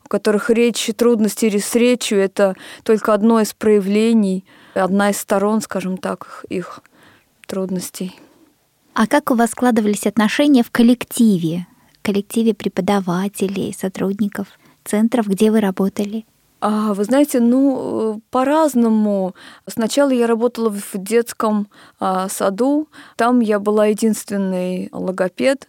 у 0.05 0.07
которых 0.07 0.51
речь, 0.51 0.87
трудности 0.95 1.57
с 1.57 1.73
речью 1.73 2.19
это 2.19 2.55
только 2.83 3.11
одно 3.11 3.41
из 3.41 3.53
проявлений, 3.53 4.45
одна 4.75 5.09
из 5.09 5.17
сторон, 5.17 5.61
скажем 5.61 5.97
так, 5.97 6.45
их 6.49 6.81
трудностей. 7.47 8.19
А 8.93 9.07
как 9.07 9.31
у 9.31 9.35
вас 9.35 9.49
складывались 9.51 10.05
отношения 10.05 10.63
в 10.63 10.69
коллективе, 10.69 11.65
в 11.99 12.05
коллективе 12.05 12.53
преподавателей, 12.53 13.73
сотрудников 13.73 14.47
центров, 14.83 15.27
где 15.27 15.49
вы 15.49 15.59
работали? 15.59 16.25
А, 16.61 16.93
вы 16.93 17.03
знаете, 17.05 17.39
ну, 17.39 18.17
э, 18.17 18.19
по-разному. 18.29 19.33
Сначала 19.67 20.11
я 20.11 20.27
работала 20.27 20.69
в 20.69 20.91
детском 20.93 21.67
а, 21.99 22.29
саду, 22.29 22.87
там 23.17 23.39
я 23.39 23.59
была 23.59 23.87
единственный 23.87 24.87
логопед, 24.91 25.67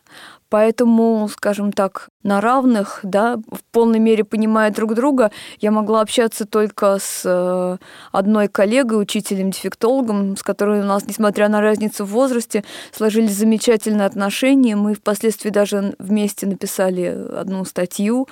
Поэтому, 0.53 1.31
скажем 1.33 1.73
так, 1.73 2.11
на 2.23 2.43
равных, 2.43 3.01
да, 3.03 3.37
в 3.37 3.65
полной 3.73 3.99
мере 3.99 4.23
понимая 4.23 4.71
друг 4.71 4.95
друга, 4.95 5.31
я 5.61 5.71
могла 5.71 6.03
общаться 6.03 6.45
только 6.45 6.99
с 7.01 7.23
э, 7.25 7.79
одной 8.13 8.49
коллегой, 8.49 9.01
учителем-дефектологом, 9.01 10.37
с 10.37 10.43
которой 10.43 10.81
у 10.81 10.85
нас, 10.85 11.07
несмотря 11.07 11.49
на 11.49 11.63
разницу 11.63 12.05
в 12.05 12.11
возрасте, 12.11 12.65
сложились 12.93 13.35
замечательные 13.35 14.05
отношения. 14.05 14.77
Мы 14.77 14.93
впоследствии 14.93 15.49
даже 15.49 15.95
вместе 15.99 16.47
написали 16.47 17.07
одну 17.35 17.65
статью. 17.65 18.29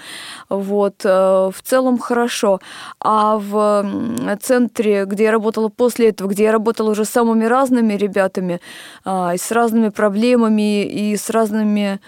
Вот. 0.50 0.96
Э, 1.04 1.50
в 1.50 1.62
целом 1.62 1.98
хорошо. 1.98 2.60
А 3.00 3.38
в 3.38 4.36
центре, 4.42 5.06
где 5.06 5.24
я 5.24 5.32
работала 5.32 5.70
после 5.70 6.10
этого, 6.10 6.28
где 6.28 6.44
я 6.44 6.52
работала 6.52 6.90
уже 6.90 7.06
с 7.06 7.08
самыми 7.08 7.46
разными 7.46 7.94
ребятами, 7.94 8.60
а, 9.06 9.32
и 9.34 9.38
с 9.38 9.50
разными 9.50 9.88
проблемами, 9.88 10.84
и 10.84 11.16
с 11.16 11.30
разными 11.30 11.98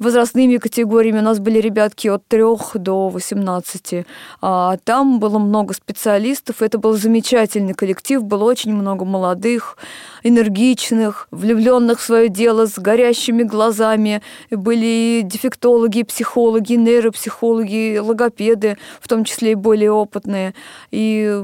возрастными 0.00 0.56
категориями. 0.56 1.18
У 1.18 1.22
нас 1.22 1.38
были 1.38 1.60
ребятки 1.60 2.08
от 2.08 2.26
3 2.26 2.42
до 2.74 3.08
18. 3.10 4.06
А 4.40 4.76
там 4.82 5.20
было 5.20 5.38
много 5.38 5.74
специалистов. 5.74 6.62
Это 6.62 6.78
был 6.78 6.94
замечательный 6.94 7.74
коллектив. 7.74 8.24
Было 8.24 8.44
очень 8.44 8.74
много 8.74 9.04
молодых, 9.04 9.76
энергичных, 10.24 11.28
влюбленных 11.30 12.00
в 12.00 12.02
свое 12.02 12.28
дело, 12.28 12.66
с 12.66 12.78
горящими 12.78 13.42
глазами. 13.42 14.22
Были 14.50 15.20
дефектологи, 15.22 16.02
психологи, 16.02 16.72
нейропсихологи, 16.72 17.98
логопеды, 17.98 18.78
в 19.00 19.06
том 19.06 19.24
числе 19.24 19.52
и 19.52 19.54
более 19.54 19.92
опытные. 19.92 20.54
И 20.90 21.40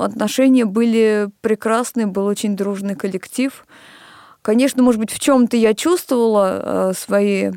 отношения 0.00 0.64
были 0.64 1.28
прекрасные, 1.40 2.06
был 2.06 2.26
очень 2.26 2.56
дружный 2.56 2.96
коллектив. 2.96 3.64
Конечно, 4.42 4.82
может 4.82 4.98
быть, 4.98 5.12
в 5.12 5.20
чем-то 5.20 5.56
я 5.56 5.74
чувствовала 5.74 6.90
э, 6.90 6.92
свои 6.96 7.52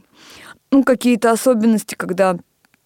ну, 0.74 0.84
какие-то 0.84 1.32
особенности, 1.32 1.94
когда 1.96 2.36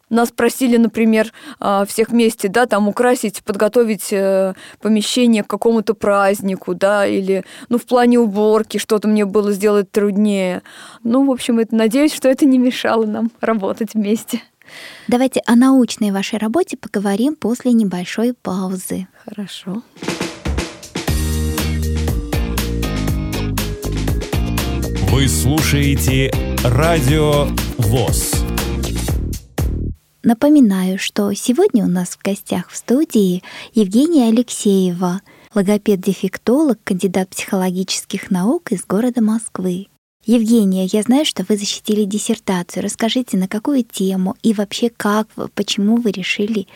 Нас 0.09 0.31
просили, 0.31 0.77
например, 0.77 1.33
а, 1.59 1.85
всех 1.85 2.09
вместе, 2.09 2.47
да, 2.47 2.65
там 2.65 2.87
украсить, 2.87 3.43
подготовить 3.43 4.13
э, 4.13 4.53
помещение 4.81 5.43
к 5.43 5.47
какому-то 5.47 5.95
празднику, 5.95 6.75
да, 6.75 7.05
или, 7.05 7.43
ну, 7.67 7.77
в 7.77 7.85
плане 7.85 8.19
уборки 8.19 8.77
что-то 8.77 9.07
мне 9.09 9.25
было 9.25 9.51
сделать 9.51 9.91
труднее. 9.91 10.61
Ну, 11.03 11.25
в 11.25 11.31
общем, 11.31 11.59
это, 11.59 11.75
надеюсь, 11.75 12.13
что 12.13 12.29
это 12.29 12.45
не 12.45 12.57
мешало 12.57 13.05
нам 13.05 13.31
работать 13.41 13.95
вместе. 13.95 14.41
Давайте 15.07 15.41
о 15.45 15.55
научной 15.55 16.11
вашей 16.11 16.39
работе 16.39 16.77
поговорим 16.77 17.35
после 17.35 17.73
небольшой 17.73 18.33
паузы. 18.33 19.07
Хорошо. 19.25 19.81
Вы 25.11 25.27
слушаете 25.27 26.31
Радио 26.63 27.47
ВОЗ. 27.77 28.33
Напоминаю, 30.23 30.97
что 30.97 31.31
сегодня 31.33 31.85
у 31.85 31.87
нас 31.87 32.09
в 32.09 32.23
гостях 32.23 32.69
в 32.69 32.75
студии 32.75 33.43
Евгения 33.73 34.29
Алексеева, 34.29 35.21
логопед-дефектолог, 35.53 36.79
кандидат 36.83 37.29
психологических 37.29 38.31
наук 38.31 38.71
из 38.71 38.83
города 38.83 39.21
Москвы. 39.21 39.87
Евгения, 40.25 40.85
я 40.85 41.03
знаю, 41.03 41.23
что 41.23 41.45
вы 41.47 41.55
защитили 41.55 42.03
диссертацию. 42.03 42.83
Расскажите, 42.83 43.37
на 43.37 43.47
какую 43.47 43.83
тему 43.83 44.35
и 44.41 44.53
вообще 44.53 44.89
как, 44.89 45.27
почему 45.53 45.97
вы 45.97 46.11
решили 46.11 46.67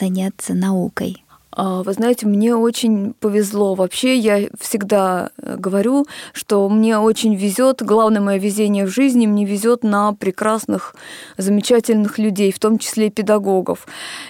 заняться 0.00 0.54
наукой? 0.54 1.22
А, 1.58 1.82
вы 1.82 1.94
знаете, 1.94 2.26
мне 2.26 2.54
очень 2.54 3.14
повезло. 3.14 3.74
Вообще, 3.74 4.14
я 4.18 4.48
всегда 4.60 5.30
э, 5.38 5.56
говорю, 5.56 6.06
что 6.34 6.68
мне 6.68 6.98
очень 6.98 7.34
везет. 7.34 7.82
Главное 7.82 8.20
мое 8.20 8.38
везение 8.38 8.84
в 8.84 8.90
жизни 8.90 9.26
мне 9.26 9.46
везет 9.46 9.82
на 9.82 10.12
прекрасных, 10.12 10.94
замечательных 11.38 12.18
людей, 12.18 12.52
в 12.52 12.58
том 12.58 12.78
числе 12.78 13.08
педагогов. 13.08 13.86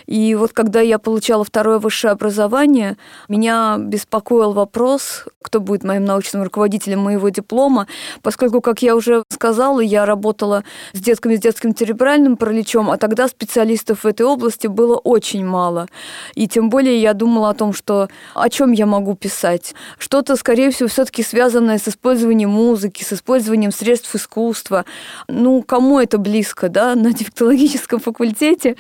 И 0.07 0.37
вот 0.37 0.53
когда 0.53 0.81
я 0.81 1.01
получала 1.01 1.43
второе 1.43 1.81
высшее 1.81 2.13
образование, 2.13 2.97
меня 3.29 3.77
беспокоил 3.77 4.53
вопрос, 4.53 5.25
кто 5.43 5.59
будет 5.59 5.83
моим 5.83 6.05
научным 6.05 6.45
руководителем 6.45 7.01
моего 7.01 7.29
диплома, 7.31 7.89
поскольку, 8.23 8.61
как 8.61 8.83
я 8.83 8.95
уже 8.95 9.25
сказала, 9.31 9.81
я 9.81 10.07
работала 10.07 10.63
с 10.93 11.01
детками 11.01 11.35
с 11.35 11.41
детским 11.41 11.75
церебральным 11.75 12.37
параличом, 12.37 12.89
а 12.89 12.99
тогда 12.99 13.27
специалистов 13.27 14.05
в 14.05 14.07
этой 14.07 14.27
области 14.27 14.69
было 14.69 14.95
очень 14.97 15.45
мало. 15.45 15.89
И 16.37 16.47
тем 16.47 16.71
более 16.71 17.01
я 17.03 17.16
думала 17.17 17.51
о 17.51 17.55
том, 17.55 17.73
что 17.73 18.09
о 18.35 18.49
чем 18.49 18.73
я 18.73 18.87
могу 18.87 19.15
писать. 19.15 19.75
Что-то, 19.99 20.37
скорее 20.37 20.71
всего, 20.71 20.89
все-таки 20.89 21.23
связанное 21.23 21.79
с 21.79 21.89
использованием 21.89 22.51
музыки, 22.51 23.03
с 23.03 23.13
использованием 23.13 23.73
средств 23.73 24.15
искусства. 24.15 24.85
Ну, 25.29 25.63
кому 25.63 25.99
это 25.99 26.19
близко, 26.19 26.69
да, 26.69 26.95
на 26.97 27.13
дефектологическом 27.13 28.01
факультете. 28.01 28.77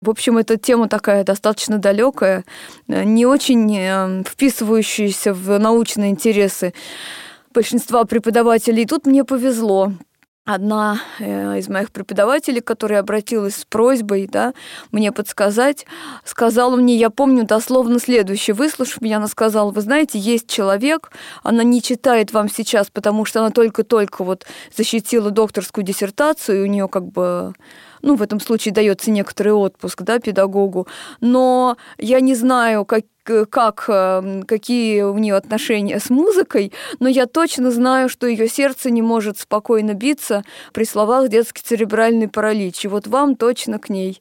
В 0.00 0.10
общем, 0.10 0.38
эта 0.38 0.56
тема 0.56 0.88
такая 0.88 1.24
достаточно 1.24 1.78
далекая, 1.78 2.44
не 2.88 3.26
очень 3.26 3.76
э, 3.76 4.24
вписывающаяся 4.24 5.32
в 5.32 5.58
научные 5.58 6.10
интересы 6.10 6.74
большинства 7.54 8.04
преподавателей. 8.04 8.82
И 8.82 8.86
тут 8.86 9.06
мне 9.06 9.24
повезло 9.24 9.92
одна 10.44 11.00
э, 11.20 11.58
из 11.58 11.68
моих 11.68 11.90
преподавателей, 11.90 12.60
которая 12.60 13.00
обратилась 13.00 13.56
с 13.56 13.64
просьбой 13.64 14.28
да, 14.30 14.52
мне 14.92 15.10
подсказать, 15.10 15.86
сказала 16.24 16.76
мне, 16.76 16.96
я 16.96 17.08
помню 17.08 17.44
дословно 17.44 17.98
следующее, 17.98 18.54
выслушав 18.54 19.00
меня, 19.00 19.16
она 19.16 19.28
сказала, 19.28 19.70
вы 19.70 19.80
знаете, 19.80 20.18
есть 20.18 20.48
человек, 20.48 21.12
она 21.42 21.62
не 21.62 21.80
читает 21.80 22.32
вам 22.32 22.50
сейчас, 22.50 22.88
потому 22.90 23.24
что 23.24 23.40
она 23.40 23.50
только-только 23.50 24.22
вот 24.22 24.44
защитила 24.76 25.30
докторскую 25.30 25.84
диссертацию, 25.84 26.58
и 26.58 26.62
у 26.62 26.66
нее 26.66 26.88
как 26.88 27.06
бы 27.06 27.54
ну, 28.02 28.16
в 28.16 28.22
этом 28.22 28.38
случае 28.38 28.74
дается 28.74 29.10
некоторый 29.10 29.54
отпуск, 29.54 30.02
да, 30.02 30.18
педагогу, 30.18 30.86
но 31.20 31.78
я 31.96 32.20
не 32.20 32.34
знаю, 32.34 32.84
как, 32.84 33.04
как, 33.24 33.84
эм, 33.88 34.42
какие 34.42 35.02
у 35.02 35.16
нее 35.18 35.34
отношения 35.34 35.98
с 35.98 36.10
музыкой, 36.10 36.72
но 37.00 37.08
я 37.08 37.26
точно 37.26 37.70
знаю, 37.70 38.08
что 38.08 38.26
ее 38.26 38.48
сердце 38.48 38.90
не 38.90 39.02
может 39.02 39.38
спокойно 39.38 39.94
биться 39.94 40.44
при 40.72 40.84
словах 40.84 41.28
детский 41.28 41.62
церебральный 41.62 42.28
паралич. 42.28 42.84
И 42.84 42.88
вот 42.88 43.06
вам 43.06 43.36
точно 43.36 43.78
к 43.78 43.88
ней. 43.88 44.20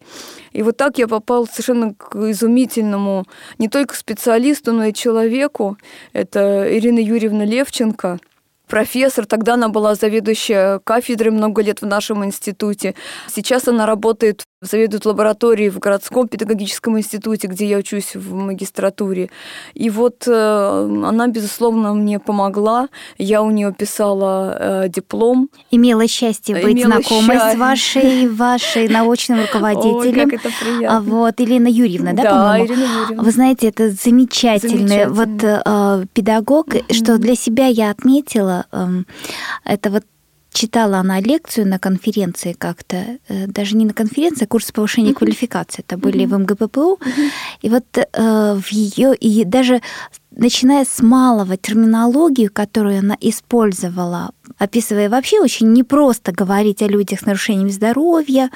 И 0.51 0.63
вот 0.63 0.77
так 0.77 0.98
я 0.98 1.07
попал 1.07 1.48
совершенно 1.48 1.93
к 1.93 2.15
изумительному 2.15 3.25
не 3.57 3.69
только 3.69 3.95
специалисту, 3.95 4.72
но 4.72 4.86
и 4.86 4.93
человеку. 4.93 5.77
Это 6.13 6.65
Ирина 6.69 7.00
Юрьевна 7.00 7.45
Левченко– 7.45 8.19
профессор, 8.74 9.27
тогда 9.27 9.53
она 9.53 9.69
была 9.69 9.93
заведующая 9.93 10.79
кафедрой 10.79 11.31
много 11.31 11.62
лет 11.62 11.81
в 11.81 11.86
нашем 11.86 12.25
институте. 12.25 12.95
Сейчас 13.29 13.67
она 13.67 13.86
работает 13.86 14.45
заведует 14.65 15.05
лабораторией 15.05 15.70
в 15.70 15.79
городском 15.79 16.27
педагогическом 16.27 16.98
институте, 16.98 17.48
где 17.48 17.65
я 17.65 17.77
учусь 17.77 18.15
в 18.15 18.34
магистратуре. 18.34 19.29
И 19.74 19.89
вот 19.89 20.27
э, 20.27 20.32
она, 20.34 21.27
безусловно, 21.27 21.93
мне 21.93 22.20
помогла. 22.20 22.89
Я 23.17 23.41
у 23.41 23.51
нее 23.51 23.74
писала 23.74 24.84
э, 24.86 24.89
диплом. 24.89 25.49
Имела 25.71 26.08
счастье 26.08 26.56
быть 26.56 26.73
Имела 26.73 27.02
знакомой 27.02 27.38
счастье. 27.38 27.56
с 27.56 27.60
вашей, 27.60 28.28
вашей 28.28 28.88
научным 28.88 29.41
руководителем. 29.41 29.95
Ой, 29.97 30.13
как 30.13 30.34
это 30.34 30.49
приятно. 30.60 30.97
А 30.97 31.02
вот, 31.02 31.39
Елена 31.39 31.67
Юрьевна, 31.67 32.13
да, 32.13 32.23
да 32.23 32.30
по-моему? 32.30 32.65
Ирина 32.65 32.84
Юрьевна. 32.84 33.23
Вы 33.23 33.32
знаете, 33.32 33.67
это 33.67 33.89
замечательный 33.89 35.08
вот 35.08 35.43
э, 35.43 36.06
педагог, 36.13 36.76
mm-hmm. 36.76 36.93
что 36.93 37.17
для 37.17 37.36
себя 37.36 37.67
я 37.67 37.89
отметила, 37.89 38.65
э, 38.71 38.88
это 39.65 39.89
вот 39.89 40.04
читала 40.53 40.97
она 40.97 41.19
лекцию 41.19 41.67
на 41.67 41.79
конференции 41.79 42.53
как-то, 42.53 43.17
э, 43.27 43.47
даже 43.47 43.75
не 43.75 43.85
на 43.85 43.93
конференции, 43.93 44.45
а 44.45 44.47
курс 44.47 44.71
повышения 44.71 45.11
uh-huh. 45.11 45.15
квалификации. 45.15 45.83
Это 45.85 45.97
были 45.97 46.25
uh-huh. 46.25 46.37
в 46.37 46.39
МГППУ. 46.39 46.99
Uh-huh. 47.01 47.29
И 47.61 47.69
вот 47.69 47.85
э, 47.97 48.53
в 48.55 48.71
ее 48.71 49.15
и 49.15 49.43
даже 49.43 49.81
начиная 50.35 50.85
с 50.85 51.01
малого 51.01 51.57
терминологию, 51.57 52.51
которую 52.51 52.99
она 52.99 53.17
использовала, 53.19 54.31
описывая 54.57 55.09
вообще 55.09 55.39
очень 55.39 55.71
непросто 55.73 56.31
говорить 56.31 56.81
о 56.81 56.87
людях 56.87 57.19
с 57.19 57.25
нарушением 57.25 57.69
здоровья, 57.69 58.49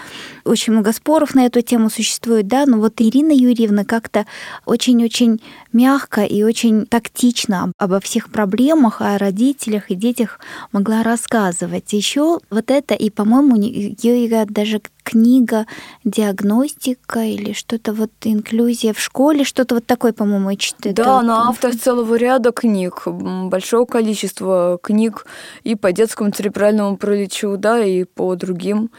очень 0.48 0.74
много 0.74 0.92
споров 0.94 1.36
на 1.36 1.46
эту 1.46 1.62
тему 1.62 1.90
существует, 1.90 2.48
да, 2.48 2.66
но 2.66 2.78
вот 2.78 2.94
Ирина 2.98 3.32
Юрьевна 3.32 3.84
как-то 3.86 4.26
очень-очень 4.66 5.42
мягко 5.74 6.24
и 6.24 6.44
очень 6.44 6.86
тактично 6.86 7.72
обо 7.78 8.00
всех 8.00 8.30
проблемах, 8.30 9.02
о 9.02 9.18
родителях 9.18 9.92
и 9.92 9.96
детях 9.96 10.40
могла 10.72 11.04
рассказывать. 11.04 11.94
Еще 11.94 12.40
вот 12.50 12.72
это, 12.72 12.94
и, 12.94 13.10
по-моему, 13.10 13.56
ее 13.56 14.46
даже 14.46 14.82
книга 15.04 15.66
диагностика 16.04 17.22
или 17.22 17.54
что-то 17.54 17.94
вот 17.94 18.12
инклюзия 18.24 18.94
в 18.94 19.00
школе, 19.00 19.46
что-то 19.46 19.76
вот 19.76 19.86
такое, 19.86 20.12
по-моему, 20.12 20.54
читаю. 20.56 20.96
Да, 20.96 21.20
она 21.20 21.48
автор 21.48 21.76
целого 21.76 22.16
ряда 22.16 22.52
книг, 22.52 23.04
большого 23.06 23.86
количества 23.86 24.80
книг 24.82 25.26
и 25.64 25.76
по 25.76 25.92
детскому 25.94 26.32
церебральному 26.32 26.98
параличу, 26.98 27.56
да, 27.58 27.84
и 27.84 28.04
по 28.04 28.36
другим 28.36 28.90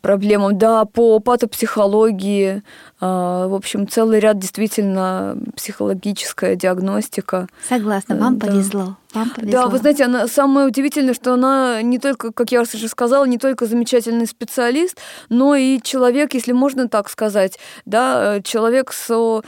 проблемам. 0.00 0.56
Да, 0.56 0.84
по 0.84 1.18
патопсихологии, 1.18 2.62
а, 3.00 3.48
в 3.48 3.54
общем, 3.54 3.88
целый 3.88 4.20
ряд 4.20 4.38
действительно 4.38 5.36
психологическая 5.56 6.56
диагностика. 6.56 7.48
Согласна, 7.68 8.16
вам 8.16 8.38
да. 8.38 8.46
повезло. 8.46 8.96
Вам 9.12 9.30
повезло. 9.30 9.52
Да, 9.52 9.66
вы 9.66 9.78
знаете, 9.78 10.04
она, 10.04 10.28
самое 10.28 10.68
удивительное, 10.68 11.14
что 11.14 11.34
она 11.34 11.82
не 11.82 11.98
только, 11.98 12.32
как 12.32 12.52
я 12.52 12.62
уже 12.62 12.88
сказала, 12.88 13.24
не 13.24 13.38
только 13.38 13.66
замечательный 13.66 14.26
специалист, 14.26 14.98
но 15.28 15.54
и 15.54 15.80
человек, 15.82 16.34
если 16.34 16.52
можно 16.52 16.88
так 16.88 17.10
сказать, 17.10 17.58
да, 17.84 18.40
человек 18.42 18.92
с 18.92 19.42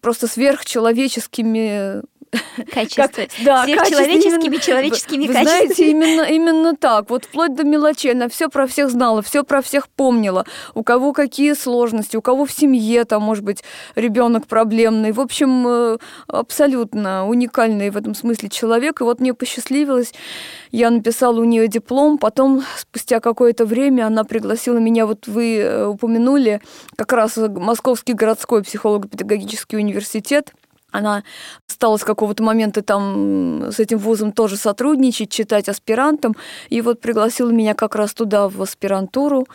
просто 0.00 0.26
сверхчеловеческими 0.28 2.02
Качества. 2.72 3.06
Как, 3.06 3.30
да, 3.44 3.66
человеческими, 3.66 4.56
человеческими 4.56 5.26
вы, 5.26 5.32
качествами. 5.32 5.44
знаете, 5.44 5.90
именно, 5.90 6.22
именно 6.22 6.76
так. 6.76 7.10
Вот 7.10 7.24
вплоть 7.24 7.54
до 7.54 7.64
мелочей. 7.64 8.12
Она 8.12 8.28
все 8.28 8.48
про 8.48 8.66
всех 8.66 8.90
знала, 8.90 9.22
все 9.22 9.44
про 9.44 9.62
всех 9.62 9.88
помнила. 9.88 10.44
У 10.74 10.82
кого 10.82 11.12
какие 11.12 11.54
сложности, 11.54 12.16
у 12.16 12.22
кого 12.22 12.44
в 12.44 12.52
семье, 12.52 13.04
там, 13.04 13.22
может 13.22 13.44
быть, 13.44 13.62
ребенок 13.94 14.46
проблемный. 14.46 15.12
В 15.12 15.20
общем, 15.20 15.66
э, 15.66 15.98
абсолютно 16.26 17.26
уникальный 17.28 17.90
в 17.90 17.96
этом 17.96 18.14
смысле 18.14 18.48
человек. 18.48 19.00
И 19.00 19.04
вот 19.04 19.20
мне 19.20 19.34
посчастливилось, 19.34 20.12
я 20.70 20.90
написала 20.90 21.40
у 21.40 21.44
нее 21.44 21.68
диплом, 21.68 22.18
потом, 22.18 22.62
спустя 22.76 23.20
какое-то 23.20 23.64
время, 23.64 24.06
она 24.06 24.24
пригласила 24.24 24.78
меня, 24.78 25.06
вот 25.06 25.26
вы 25.26 25.58
э, 25.58 25.86
упомянули, 25.86 26.60
как 26.96 27.12
раз 27.12 27.36
Московский 27.36 28.12
городской 28.12 28.62
психолого-педагогический 28.62 29.76
университет, 29.76 30.52
она 30.90 31.22
стала 31.66 31.96
с 31.96 32.04
какого-то 32.04 32.42
момента 32.42 32.82
там 32.82 33.70
с 33.70 33.78
этим 33.78 33.98
вузом 33.98 34.32
тоже 34.32 34.56
сотрудничать, 34.56 35.30
читать 35.30 35.68
аспирантам, 35.68 36.34
и 36.70 36.80
вот 36.80 37.00
пригласила 37.00 37.50
меня 37.50 37.74
как 37.74 37.94
раз 37.94 38.14
туда, 38.14 38.48
в 38.48 38.60
аспирантуру. 38.62 39.46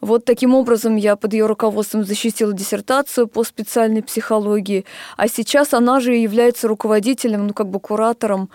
Вот 0.00 0.24
таким 0.24 0.54
образом 0.54 0.96
я 0.96 1.16
под 1.16 1.34
ее 1.34 1.44
руководством 1.46 2.04
защитила 2.04 2.54
диссертацию 2.54 3.28
по 3.28 3.44
специальной 3.44 4.02
психологии, 4.02 4.86
а 5.16 5.28
сейчас 5.28 5.74
она 5.74 6.00
же 6.00 6.14
является 6.14 6.68
руководителем, 6.68 7.48
ну 7.48 7.52
как 7.52 7.68
бы 7.68 7.80
куратором 7.80 8.48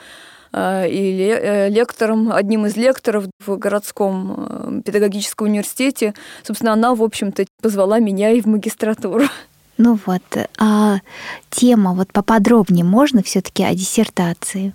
э, 0.51 0.89
и 0.89 1.29
э, 1.29 1.69
лектором, 1.69 2.31
одним 2.31 2.65
из 2.65 2.75
лекторов 2.75 3.25
в 3.45 3.57
городском 3.57 4.47
э, 4.49 4.81
педагогическом 4.83 5.47
университете. 5.47 6.15
Собственно, 6.41 6.73
она, 6.73 6.95
в 6.95 7.03
общем-то, 7.03 7.45
позвала 7.61 7.99
меня 7.99 8.31
и 8.31 8.41
в 8.41 8.47
магистратуру. 8.47 9.25
Ну 9.77 9.99
вот, 10.05 10.21
а 10.57 10.99
тема 11.49 11.93
вот 11.93 12.11
поподробнее 12.13 12.85
можно 12.85 13.21
все-таки 13.23 13.63
о 13.63 13.73
диссертации? 13.73 14.73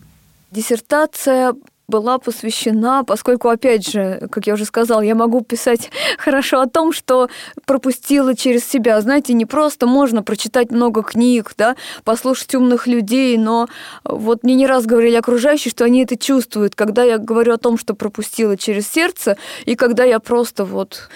Диссертация 0.50 1.54
была 1.90 2.18
посвящена, 2.18 3.04
поскольку, 3.04 3.48
опять 3.48 3.90
же, 3.90 4.26
как 4.30 4.46
я 4.46 4.54
уже 4.54 4.64
сказала, 4.64 5.02
я 5.02 5.14
могу 5.14 5.42
писать 5.42 5.90
хорошо 6.18 6.60
о 6.60 6.66
том, 6.66 6.92
что 6.92 7.28
пропустила 7.66 8.34
через 8.34 8.64
себя. 8.64 9.00
Знаете, 9.00 9.34
не 9.34 9.44
просто 9.44 9.86
можно 9.86 10.22
прочитать 10.22 10.70
много 10.70 11.02
книг, 11.02 11.52
да, 11.58 11.76
послушать 12.04 12.54
умных 12.54 12.86
людей, 12.86 13.36
но 13.36 13.68
вот 14.04 14.44
мне 14.44 14.54
не 14.54 14.66
раз 14.66 14.86
говорили 14.86 15.16
окружающие, 15.16 15.70
что 15.70 15.84
они 15.84 16.04
это 16.04 16.16
чувствуют, 16.16 16.74
когда 16.74 17.02
я 17.02 17.18
говорю 17.18 17.52
о 17.54 17.58
том, 17.58 17.76
что 17.76 17.94
пропустила 17.94 18.56
через 18.56 18.88
сердце, 18.88 19.36
и 19.66 19.74
когда 19.74 20.04
я 20.04 20.20
просто 20.20 20.64
вот 20.64 21.08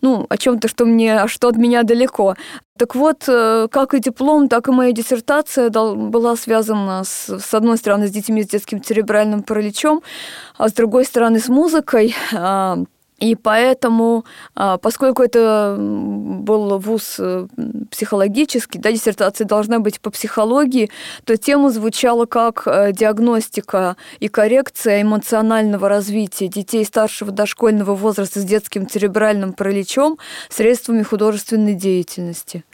ну, 0.00 0.26
о 0.28 0.36
чем-то, 0.36 0.66
что 0.66 0.84
мне, 0.84 1.16
а 1.16 1.28
что 1.28 1.48
от 1.48 1.56
меня 1.56 1.84
далеко. 1.84 2.34
Так 2.82 2.96
вот, 2.96 3.28
э, 3.28 3.68
как 3.70 3.94
и 3.94 4.00
диплом, 4.00 4.48
так 4.48 4.66
и 4.66 4.72
моя 4.72 4.90
диссертация 4.90 5.70
была 5.70 6.34
связана, 6.34 7.04
с, 7.04 7.38
с 7.38 7.54
одной 7.54 7.76
стороны, 7.76 8.08
с 8.08 8.10
детьми 8.10 8.42
с 8.42 8.48
детским 8.48 8.82
церебральным 8.82 9.44
параличом, 9.44 10.02
а 10.58 10.68
с 10.68 10.72
другой 10.72 11.04
стороны, 11.04 11.38
с 11.38 11.48
музыкой. 11.48 12.16
И 13.22 13.36
поэтому, 13.36 14.24
а, 14.56 14.78
поскольку 14.78 15.22
это 15.22 15.76
был 15.78 16.76
вуз 16.80 17.20
э, 17.20 17.46
психологический, 17.88 18.80
да, 18.80 18.90
диссертация 18.90 19.46
должна 19.46 19.78
быть 19.78 20.00
по 20.00 20.10
психологии, 20.10 20.90
то 21.24 21.36
тема 21.36 21.70
звучала 21.70 22.26
как 22.26 22.64
э, 22.66 22.90
диагностика 22.92 23.96
и 24.18 24.26
коррекция 24.26 25.02
эмоционального 25.02 25.88
развития 25.88 26.48
детей 26.48 26.84
старшего 26.84 27.30
дошкольного 27.30 27.94
возраста 27.94 28.40
с 28.40 28.44
детским 28.44 28.88
церебральным 28.88 29.52
параличом 29.52 30.18
средствами 30.48 31.04
художественной 31.04 31.74
деятельности. 31.74 32.64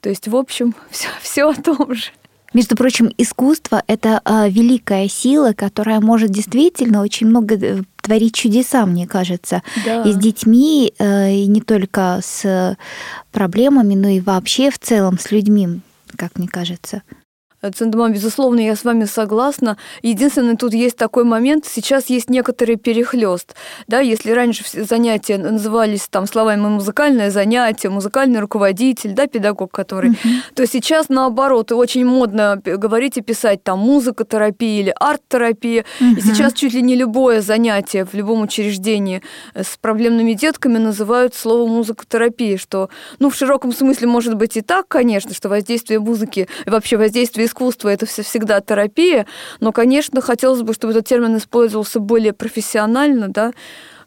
То 0.00 0.08
есть, 0.08 0.28
в 0.28 0.36
общем, 0.36 0.76
все, 0.92 1.08
все 1.20 1.50
о 1.50 1.54
том 1.54 1.92
же. 1.96 2.12
Между 2.54 2.76
прочим, 2.76 3.12
искусство— 3.18 3.82
это 3.86 4.20
а, 4.24 4.48
великая 4.48 5.08
сила, 5.08 5.52
которая 5.52 6.00
может 6.00 6.30
действительно 6.30 7.02
очень 7.02 7.26
много 7.26 7.56
э, 7.56 7.82
творить 8.06 8.34
чудеса, 8.34 8.86
мне 8.86 9.06
кажется, 9.06 9.62
да. 9.84 10.02
и 10.04 10.12
с 10.12 10.16
детьми, 10.16 10.94
э, 10.98 11.32
и 11.32 11.46
не 11.46 11.60
только 11.60 12.20
с 12.22 12.76
проблемами, 13.32 13.94
но 13.94 14.08
и 14.08 14.20
вообще 14.20 14.70
в 14.70 14.78
целом 14.78 15.18
с 15.18 15.32
людьми, 15.32 15.80
как 16.16 16.38
мне 16.38 16.46
кажется. 16.46 17.02
Цендеман, 17.74 18.12
безусловно, 18.12 18.60
я 18.60 18.76
с 18.76 18.84
вами 18.84 19.04
согласна. 19.04 19.76
Единственное, 20.02 20.56
тут 20.56 20.74
есть 20.74 20.96
такой 20.96 21.24
момент, 21.24 21.66
сейчас 21.66 22.06
есть 22.06 22.30
некоторый 22.30 22.76
перехлест. 22.76 23.54
Да, 23.86 24.00
если 24.00 24.30
раньше 24.30 24.64
занятия 24.72 25.38
назывались 25.38 26.08
там 26.08 26.26
словами 26.26 26.60
музыкальное 26.62 27.30
занятие, 27.30 27.88
музыкальный 27.88 28.40
руководитель, 28.40 29.12
да, 29.12 29.26
педагог, 29.26 29.70
который, 29.70 30.10
uh-huh. 30.10 30.54
то 30.54 30.66
сейчас 30.66 31.08
наоборот, 31.08 31.72
очень 31.72 32.04
модно 32.04 32.60
говорить 32.64 33.16
и 33.16 33.22
писать 33.22 33.62
там 33.62 33.78
музыкотерапия 33.78 34.80
или 34.80 34.94
арт-терапия. 34.98 35.84
Uh-huh. 36.00 36.16
И 36.16 36.20
сейчас 36.20 36.52
чуть 36.52 36.74
ли 36.74 36.82
не 36.82 36.96
любое 36.96 37.40
занятие 37.40 38.04
в 38.04 38.14
любом 38.14 38.42
учреждении 38.42 39.22
с 39.54 39.76
проблемными 39.76 40.32
детками 40.32 40.78
называют 40.78 41.34
слово 41.34 41.68
музыкотерапия, 41.68 42.58
что, 42.58 42.88
ну, 43.18 43.30
в 43.30 43.34
широком 43.34 43.72
смысле 43.72 44.08
может 44.08 44.34
быть 44.34 44.56
и 44.56 44.60
так, 44.60 44.88
конечно, 44.88 45.34
что 45.34 45.48
воздействие 45.48 46.00
музыки, 46.00 46.48
вообще 46.66 46.96
воздействие 46.96 47.46
искусство 47.56 47.88
это 47.88 48.06
все 48.06 48.22
всегда 48.22 48.60
терапия, 48.60 49.26
но, 49.60 49.72
конечно, 49.72 50.20
хотелось 50.20 50.62
бы, 50.62 50.74
чтобы 50.74 50.92
этот 50.92 51.06
термин 51.06 51.36
использовался 51.36 52.00
более 52.00 52.32
профессионально, 52.32 53.28
да, 53.28 53.52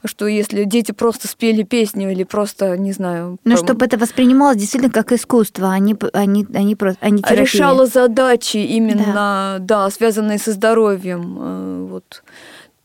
что 0.06 0.28
если 0.28 0.64
дети 0.64 0.94
просто 0.94 1.28
спели 1.28 1.64
песню 1.64 2.12
или 2.12 2.24
просто, 2.24 2.78
не 2.78 2.94
знаю... 2.94 3.38
Ну, 3.44 3.56
про... 3.56 3.64
чтобы 3.64 3.86
это 3.86 3.98
воспринималось 3.98 4.58
действительно 4.58 4.94
как 4.94 5.12
искусство, 5.12 5.72
а 5.72 5.80
не, 5.80 5.96
а 6.14 6.26
не, 6.26 6.46
а 6.54 6.62
не, 6.62 6.76
просто, 6.76 7.00
а 7.02 7.10
не 7.10 7.22
терапия. 7.22 7.44
Решало 7.44 7.86
задачи 7.86 8.58
именно, 8.58 9.14
да, 9.14 9.58
да 9.60 9.90
связанные 9.90 10.38
со 10.38 10.54
здоровьем. 10.54 11.38
Э, 11.40 11.88
вот 11.90 12.24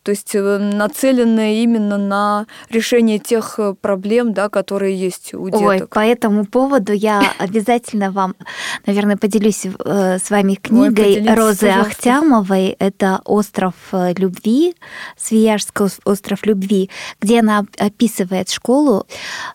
то 0.05 0.11
есть 0.11 0.35
э, 0.35 0.59
нацеленная 0.59 1.55
именно 1.63 1.97
на 1.97 2.47
решение 2.69 3.19
тех 3.19 3.59
э, 3.59 3.75
проблем, 3.75 4.35
да, 4.35 4.51
которые 4.51 4.95
есть 4.95 5.33
у 5.33 5.47
деток. 5.47 5.63
Ой, 5.63 5.87
по 5.89 6.01
этому 6.01 6.45
поводу 6.45 6.93
я 6.93 7.23
обязательно 7.39 8.13
вам, 8.13 8.37
наверное, 8.85 9.17
поделюсь 9.17 9.65
э, 9.65 10.19
с 10.23 10.31
вами 10.31 10.55
книгой 10.55 11.23
Ой, 11.23 11.35
Розы 11.35 11.67
пожалуйста. 11.69 11.81
Ахтямовой. 11.81 12.77
Это 12.79 13.23
«Остров 13.25 13.75
любви», 13.93 14.75
Свияжский 15.17 15.87
остров 16.05 16.45
любви, 16.45 16.91
где 17.21 17.41
она 17.41 17.65
описывает 17.79 18.51
школу, 18.51 19.07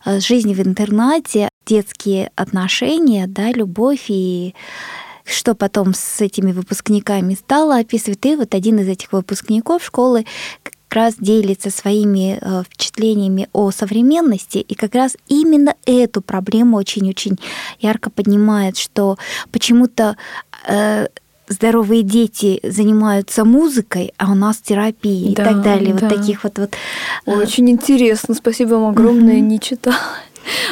жизнь 0.05 0.53
в 0.53 0.61
интернате, 0.61 1.49
детские 1.65 2.31
отношения, 2.35 3.27
да, 3.27 3.51
любовь 3.51 4.05
и 4.07 4.55
что 5.31 5.55
потом 5.55 5.93
с 5.93 6.21
этими 6.21 6.51
выпускниками 6.51 7.33
стало 7.35 7.77
описывать. 7.77 8.25
И 8.25 8.35
вот 8.35 8.53
один 8.53 8.79
из 8.79 8.87
этих 8.87 9.11
выпускников 9.11 9.83
школы 9.83 10.25
как 10.63 10.95
раз 10.95 11.15
делится 11.19 11.69
своими 11.69 12.39
э, 12.41 12.63
впечатлениями 12.63 13.47
о 13.53 13.71
современности, 13.71 14.57
и 14.57 14.73
как 14.73 14.95
раз 14.95 15.15
именно 15.27 15.75
эту 15.85 16.21
проблему 16.21 16.77
очень-очень 16.77 17.37
ярко 17.79 18.09
поднимает, 18.09 18.77
что 18.77 19.17
почему-то 19.51 20.17
э, 20.67 21.07
здоровые 21.49 22.03
дети 22.03 22.59
занимаются 22.63 23.43
музыкой, 23.43 24.13
а 24.17 24.31
у 24.31 24.35
нас 24.35 24.57
терапией 24.57 25.35
да, 25.35 25.43
и 25.43 25.45
так 25.45 25.61
далее. 25.61 25.93
Да. 25.93 26.07
Вот 26.07 26.17
таких 26.17 26.43
вот 26.43 26.57
вот. 26.57 26.73
Э, 27.25 27.35
очень 27.35 27.69
интересно, 27.69 28.33
спасибо 28.35 28.75
вам 28.75 28.89
огромное, 28.89 29.37
угу. 29.37 29.45
не 29.45 29.59
читала. 29.59 29.97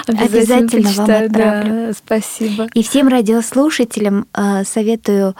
Обязательно, 0.07 0.25
Обязательно 0.25 0.91
вам 0.91 1.11
отправлю. 1.25 1.87
Да, 1.87 1.93
спасибо. 1.93 2.67
И 2.73 2.83
всем 2.83 3.07
радиослушателям 3.07 4.27
э, 4.33 4.63
советую 4.63 5.35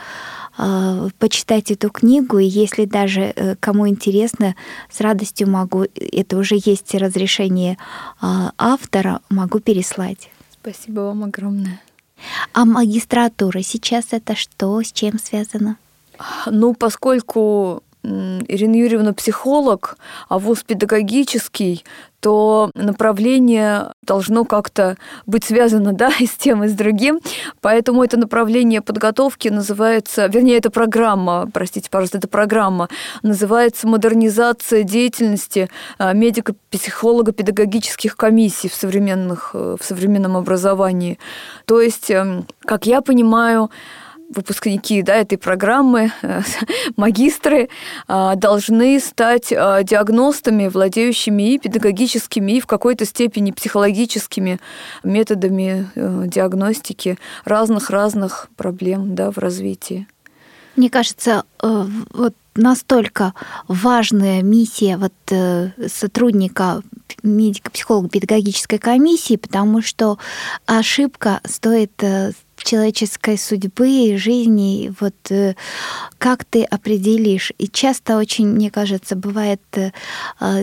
э, 0.58 1.08
почитать 1.18 1.70
эту 1.70 1.90
книгу, 1.90 2.38
и 2.38 2.44
если 2.44 2.84
даже 2.84 3.32
э, 3.34 3.56
кому 3.56 3.88
интересно, 3.88 4.54
с 4.90 5.00
радостью 5.00 5.48
могу, 5.48 5.86
это 5.94 6.36
уже 6.36 6.58
есть 6.62 6.94
разрешение 6.94 7.78
автора, 8.20 9.20
могу 9.30 9.60
переслать. 9.60 10.30
Спасибо 10.60 11.00
вам 11.00 11.24
огромное. 11.24 11.80
А 12.52 12.64
магистратура 12.64 13.62
сейчас 13.62 14.06
это 14.10 14.34
что, 14.34 14.82
с 14.82 14.92
чем 14.92 15.18
связано? 15.18 15.76
Ну, 16.46 16.74
поскольку 16.74 17.82
Ирина 18.48 18.76
Юрьевна 18.76 19.12
психолог, 19.12 19.96
а 20.28 20.38
вуз 20.38 20.62
педагогический, 20.62 21.84
то 22.20 22.70
направление 22.74 23.92
должно 24.02 24.44
как-то 24.44 24.96
быть 25.26 25.44
связано 25.44 25.92
да, 25.98 26.10
и 26.18 26.26
с 26.26 26.32
тем, 26.32 26.64
и 26.64 26.68
с 26.68 26.72
другим. 26.72 27.20
Поэтому 27.60 28.02
это 28.02 28.16
направление 28.16 28.80
подготовки 28.80 29.48
называется, 29.48 30.26
вернее, 30.26 30.56
это 30.56 30.70
программа, 30.70 31.48
простите, 31.52 31.88
пожалуйста, 31.90 32.18
это 32.18 32.28
программа, 32.28 32.88
называется 33.22 33.86
«Модернизация 33.86 34.82
деятельности 34.82 35.68
а, 35.98 36.12
медико-психолого-педагогических 36.12 38.16
комиссий 38.16 38.68
в, 38.68 38.74
современных, 38.74 39.50
э, 39.54 39.76
в 39.80 39.84
современном 39.84 40.36
образовании». 40.36 41.18
То 41.66 41.80
есть, 41.80 42.10
эм, 42.10 42.46
как 42.60 42.86
я 42.86 43.00
понимаю, 43.00 43.70
выпускники 44.28 45.02
да, 45.02 45.16
этой 45.16 45.38
программы, 45.38 46.12
э, 46.22 46.42
магистры, 46.96 47.68
э, 48.08 48.32
должны 48.36 49.00
стать 49.00 49.52
э, 49.52 49.80
диагностами, 49.84 50.68
владеющими 50.68 51.54
и 51.54 51.58
педагогическими, 51.58 52.52
и 52.52 52.60
в 52.60 52.66
какой-то 52.66 53.04
степени 53.04 53.50
психологическими 53.50 54.60
методами 55.02 55.88
диагностики 55.94 57.18
разных-разных 57.44 58.48
проблем 58.56 59.14
да, 59.14 59.30
в 59.30 59.38
развитии. 59.38 60.06
Мне 60.76 60.90
кажется, 60.90 61.44
вот 61.60 62.34
настолько 62.54 63.34
важная 63.66 64.42
миссия 64.42 64.96
вот 64.96 65.12
сотрудника 65.90 66.82
медико-психолого-педагогической 67.22 68.78
комиссии, 68.78 69.36
потому 69.36 69.82
что 69.82 70.18
ошибка 70.66 71.40
стоит 71.44 71.92
человеческой 72.68 73.38
судьбы 73.38 73.88
и 73.88 74.16
жизни, 74.16 74.92
вот 75.00 75.14
э, 75.30 75.54
как 76.18 76.44
ты 76.44 76.64
определишь? 76.64 77.52
И 77.58 77.66
часто 77.68 78.18
очень, 78.18 78.46
мне 78.46 78.70
кажется, 78.70 79.16
бывает 79.16 79.62
э, 79.72 79.90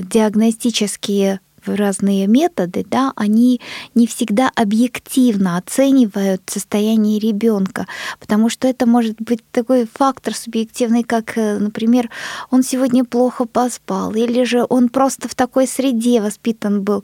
диагностические 0.02 1.39
разные 1.67 2.28
методы, 2.28 2.86
да, 2.89 3.13
они 3.15 3.62
не 3.93 4.08
всегда 4.08 4.51
объективно 4.56 5.58
оценивают 5.58 6.41
состояние 6.47 7.19
ребенка, 7.19 7.88
потому 8.19 8.49
что 8.49 8.67
это 8.67 8.86
может 8.86 9.21
быть 9.21 9.41
такой 9.51 9.88
фактор 9.91 10.36
субъективный, 10.36 11.04
как, 11.04 11.38
э, 11.38 11.58
например, 11.58 12.10
он 12.51 12.63
сегодня 12.63 13.04
плохо 13.06 13.45
поспал, 13.45 14.13
или 14.13 14.43
же 14.43 14.65
он 14.69 14.89
просто 14.89 15.28
в 15.28 15.36
такой 15.36 15.67
среде 15.67 16.21
воспитан 16.21 16.84
был. 16.84 17.04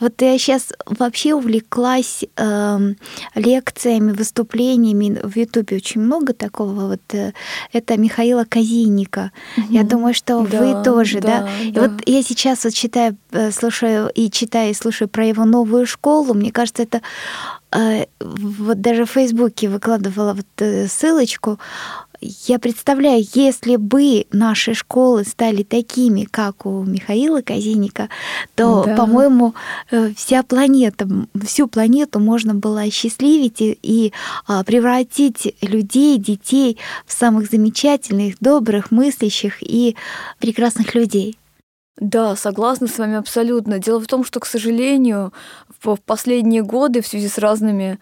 Вот 0.00 0.20
я 0.22 0.38
сейчас 0.38 0.72
вообще 0.86 1.34
увлеклась 1.34 2.24
э, 2.36 2.78
лекциями, 3.34 4.12
выступлениями 4.12 5.20
в 5.22 5.36
Ютубе 5.36 5.76
очень 5.76 6.00
много 6.00 6.32
такого. 6.32 6.88
Вот 6.88 7.14
э, 7.14 7.32
это 7.72 7.96
Михаила 7.96 8.44
Казиника. 8.44 9.32
Угу. 9.56 9.66
Я 9.70 9.82
думаю, 9.82 10.14
что 10.14 10.46
да, 10.46 10.58
вы 10.58 10.84
тоже, 10.84 11.20
да. 11.20 11.42
да? 11.42 11.48
И 11.62 11.72
вот 11.72 12.02
я 12.06 12.22
сейчас 12.22 12.64
вот 12.64 12.74
читаю 12.74 13.16
слушаю 13.50 14.10
и 14.14 14.30
читаю, 14.30 14.70
и 14.70 14.74
слушаю 14.74 15.08
про 15.08 15.26
его 15.26 15.44
новую 15.44 15.86
школу, 15.86 16.34
мне 16.34 16.52
кажется, 16.52 16.82
это 16.82 17.02
э, 17.72 18.06
вот 18.20 18.80
даже 18.80 19.04
в 19.04 19.10
Фейсбуке 19.10 19.68
выкладывала 19.68 20.34
вот 20.34 20.46
э, 20.58 20.86
ссылочку. 20.88 21.58
Я 22.20 22.58
представляю, 22.58 23.24
если 23.34 23.76
бы 23.76 24.26
наши 24.32 24.72
школы 24.72 25.24
стали 25.24 25.62
такими, 25.62 26.24
как 26.24 26.64
у 26.64 26.82
Михаила 26.82 27.42
Казиника, 27.42 28.08
то, 28.54 28.84
да. 28.86 28.96
по-моему, 28.96 29.54
вся 30.16 30.42
планета, 30.42 31.06
всю 31.44 31.68
планету 31.68 32.18
можно 32.18 32.54
было 32.54 32.82
осчастливить 32.82 33.60
и, 33.60 33.78
и 33.82 34.12
а, 34.46 34.64
превратить 34.64 35.54
людей, 35.60 36.16
детей 36.16 36.78
в 37.04 37.12
самых 37.12 37.50
замечательных, 37.50 38.36
добрых, 38.40 38.90
мыслящих 38.90 39.58
и 39.60 39.94
прекрасных 40.38 40.94
людей. 40.94 41.36
Да, 41.98 42.36
согласна 42.36 42.88
с 42.88 42.98
вами 42.98 43.16
абсолютно. 43.16 43.78
Дело 43.78 44.00
в 44.00 44.06
том, 44.06 44.22
что, 44.24 44.38
к 44.40 44.46
сожалению, 44.46 45.32
в 45.82 45.96
последние 45.96 46.62
годы 46.62 47.00
в 47.00 47.06
связи 47.06 47.28
с 47.28 47.38
разными 47.38 47.98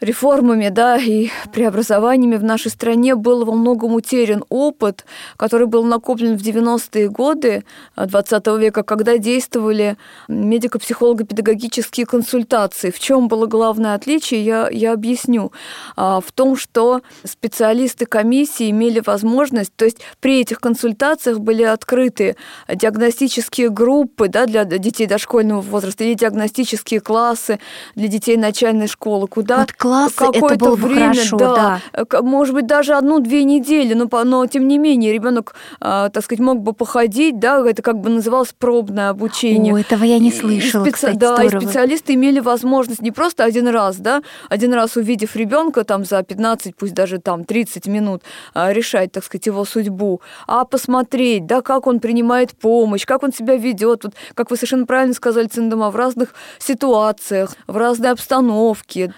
реформами 0.00 0.68
да, 0.68 0.96
и 0.96 1.30
преобразованиями 1.52 2.36
в 2.36 2.44
нашей 2.44 2.70
стране 2.70 3.14
был 3.14 3.44
во 3.44 3.52
многом 3.52 3.94
утерян 3.94 4.44
опыт, 4.48 5.06
который 5.36 5.66
был 5.66 5.84
накоплен 5.84 6.36
в 6.36 6.42
90-е 6.42 7.08
годы 7.08 7.64
XX 7.96 8.42
а, 8.44 8.58
века, 8.58 8.82
когда 8.82 9.16
действовали 9.16 9.96
медико-психолого-педагогические 10.28 12.04
консультации. 12.04 12.90
В 12.90 12.98
чем 12.98 13.28
было 13.28 13.46
главное 13.46 13.94
отличие, 13.94 14.44
я, 14.44 14.68
я 14.70 14.92
объясню. 14.92 15.52
А, 15.96 16.20
в 16.20 16.30
том, 16.32 16.56
что 16.56 17.00
специалисты 17.24 18.04
комиссии 18.04 18.70
имели 18.70 19.00
возможность, 19.04 19.72
то 19.76 19.86
есть 19.86 20.00
при 20.20 20.40
этих 20.40 20.60
консультациях 20.60 21.40
были 21.40 21.62
открыты 21.62 22.36
диагностические 22.68 23.70
группы 23.70 24.28
да, 24.28 24.44
для 24.46 24.64
детей 24.64 25.06
дошкольного 25.06 25.62
возраста 25.62 26.04
или 26.04 26.14
диагностические 26.14 27.00
классы 27.00 27.60
для 27.94 28.08
детей 28.08 28.36
начальной 28.36 28.88
школы, 28.88 29.26
куда 29.26 29.60
вот 29.60 29.72
классы, 29.86 30.24
это 30.32 30.56
было 30.56 30.76
бы 30.76 30.88
время, 30.88 31.14
хорошо, 31.14 31.36
да, 31.36 31.80
да. 31.92 32.22
Может 32.22 32.54
быть, 32.54 32.66
даже 32.66 32.94
одну-две 32.94 33.44
недели, 33.44 33.94
но, 33.94 34.08
но 34.24 34.46
тем 34.46 34.68
не 34.68 34.78
менее 34.78 35.12
ребенок, 35.12 35.54
э, 35.80 36.10
так 36.12 36.24
сказать, 36.24 36.40
мог 36.40 36.60
бы 36.60 36.72
походить, 36.72 37.38
да, 37.38 37.64
это 37.68 37.82
как 37.82 37.98
бы 37.98 38.10
называлось 38.10 38.54
пробное 38.58 39.10
обучение. 39.10 39.74
О, 39.74 39.78
этого 39.78 40.04
я 40.04 40.18
не 40.18 40.32
слышала, 40.32 40.84
и 40.84 40.90
специ... 40.90 40.94
кстати, 40.94 41.16
Да, 41.16 41.36
здорово. 41.36 41.56
и 41.56 41.64
специалисты 41.64 42.14
имели 42.14 42.40
возможность 42.40 43.02
не 43.02 43.10
просто 43.10 43.44
один 43.44 43.68
раз, 43.68 43.96
да, 43.96 44.22
один 44.48 44.74
раз 44.74 44.96
увидев 44.96 45.36
ребенка 45.36 45.84
там 45.84 46.04
за 46.04 46.22
15, 46.22 46.76
пусть 46.76 46.94
даже 46.94 47.18
там 47.18 47.44
30 47.44 47.86
минут, 47.86 48.22
э, 48.54 48.72
решать, 48.72 49.12
так 49.12 49.24
сказать, 49.24 49.46
его 49.46 49.64
судьбу, 49.64 50.20
а 50.46 50.64
посмотреть, 50.64 51.46
да, 51.46 51.62
как 51.62 51.86
он 51.86 52.00
принимает 52.00 52.52
помощь, 52.52 53.06
как 53.06 53.22
он 53.22 53.32
себя 53.32 53.56
ведет, 53.56 54.04
вот, 54.04 54.14
как 54.34 54.50
вы 54.50 54.56
совершенно 54.56 54.86
правильно 54.86 55.14
сказали, 55.14 55.46
Циндама, 55.46 55.90
в 55.90 55.96
разных 55.96 56.34
ситуациях, 56.58 57.54
в 57.66 57.76
разной 57.76 58.10
обстановке, 58.10 59.14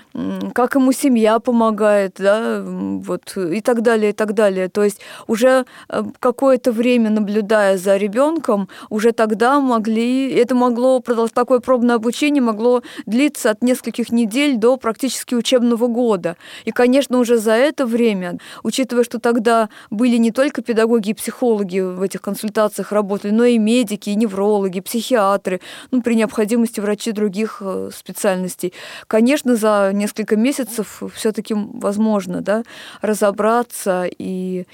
как 0.59 0.75
ему 0.75 0.91
семья 0.91 1.39
помогает, 1.39 2.17
да, 2.19 2.61
вот, 2.65 3.37
и 3.37 3.61
так 3.61 3.83
далее, 3.83 4.11
и 4.11 4.13
так 4.13 4.35
далее. 4.35 4.69
То 4.69 4.83
есть 4.83 4.99
уже 5.29 5.67
э, 5.89 6.03
какое-то 6.19 6.73
время 6.73 7.11
наблюдая 7.11 7.79
за 7.79 7.97
ребенком, 7.97 8.69
уже 8.91 9.13
тогда 9.13 9.61
могли, 9.61 10.33
это 10.33 10.57
могло, 10.57 11.01
такое 11.33 11.61
пробное 11.61 11.95
обучение 11.95 12.43
могло 12.43 12.83
длиться 13.07 13.53
от 13.53 13.63
нескольких 13.63 14.11
недель 14.11 14.57
до 14.57 14.79
практически 14.79 15.37
учебного 15.37 15.87
года. 15.87 16.37
И, 16.65 16.73
конечно, 16.73 17.19
уже 17.19 17.39
за 17.39 17.53
это 17.53 17.87
время, 17.87 18.39
учитывая, 18.65 19.05
что 19.05 19.21
тогда 19.21 19.69
были 19.91 20.17
не 20.17 20.33
только 20.33 20.61
педагоги 20.61 21.11
и 21.11 21.15
психологи 21.15 21.79
в 21.79 22.03
этих 22.03 22.21
консультациях 22.21 22.91
работали, 22.91 23.31
но 23.31 23.45
и 23.45 23.59
медики, 23.59 24.11
и 24.11 24.17
неврологи, 24.17 24.81
психиатры, 24.81 25.61
ну, 25.93 26.03
при 26.03 26.15
необходимости 26.15 26.81
врачи 26.81 27.13
других 27.13 27.59
э, 27.65 27.91
специальностей. 27.95 28.73
Конечно, 29.07 29.55
за 29.55 29.93
несколько 29.95 30.35
месяцев 30.35 30.48
месяцев 30.49 31.03
все-таки 31.15 31.55
возможно 31.55 32.41
да, 32.41 32.63
разобраться 33.03 34.07
и 34.19 34.67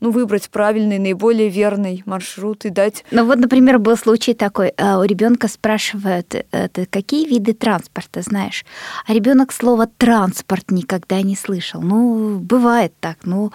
ну, 0.00 0.10
выбрать 0.10 0.48
правильный, 0.50 0.98
наиболее 0.98 1.48
верный 1.48 2.02
маршрут 2.06 2.64
и 2.64 2.70
дать... 2.70 3.04
Ну 3.10 3.24
вот, 3.24 3.38
например, 3.38 3.78
был 3.78 3.96
случай 3.96 4.34
такой, 4.34 4.68
а, 4.76 4.98
у 4.98 5.04
ребенка 5.04 5.46
спрашивают, 5.46 6.28
ты 6.28 6.86
какие 6.86 7.28
виды 7.28 7.52
транспорта 7.52 8.22
знаешь? 8.22 8.64
А 9.06 9.12
ребенок 9.12 9.52
слово 9.52 9.86
транспорт 9.86 10.70
никогда 10.70 11.20
не 11.22 11.36
слышал. 11.36 11.82
Ну, 11.82 12.38
бывает 12.38 12.92
так. 13.00 13.18
Ну, 13.24 13.52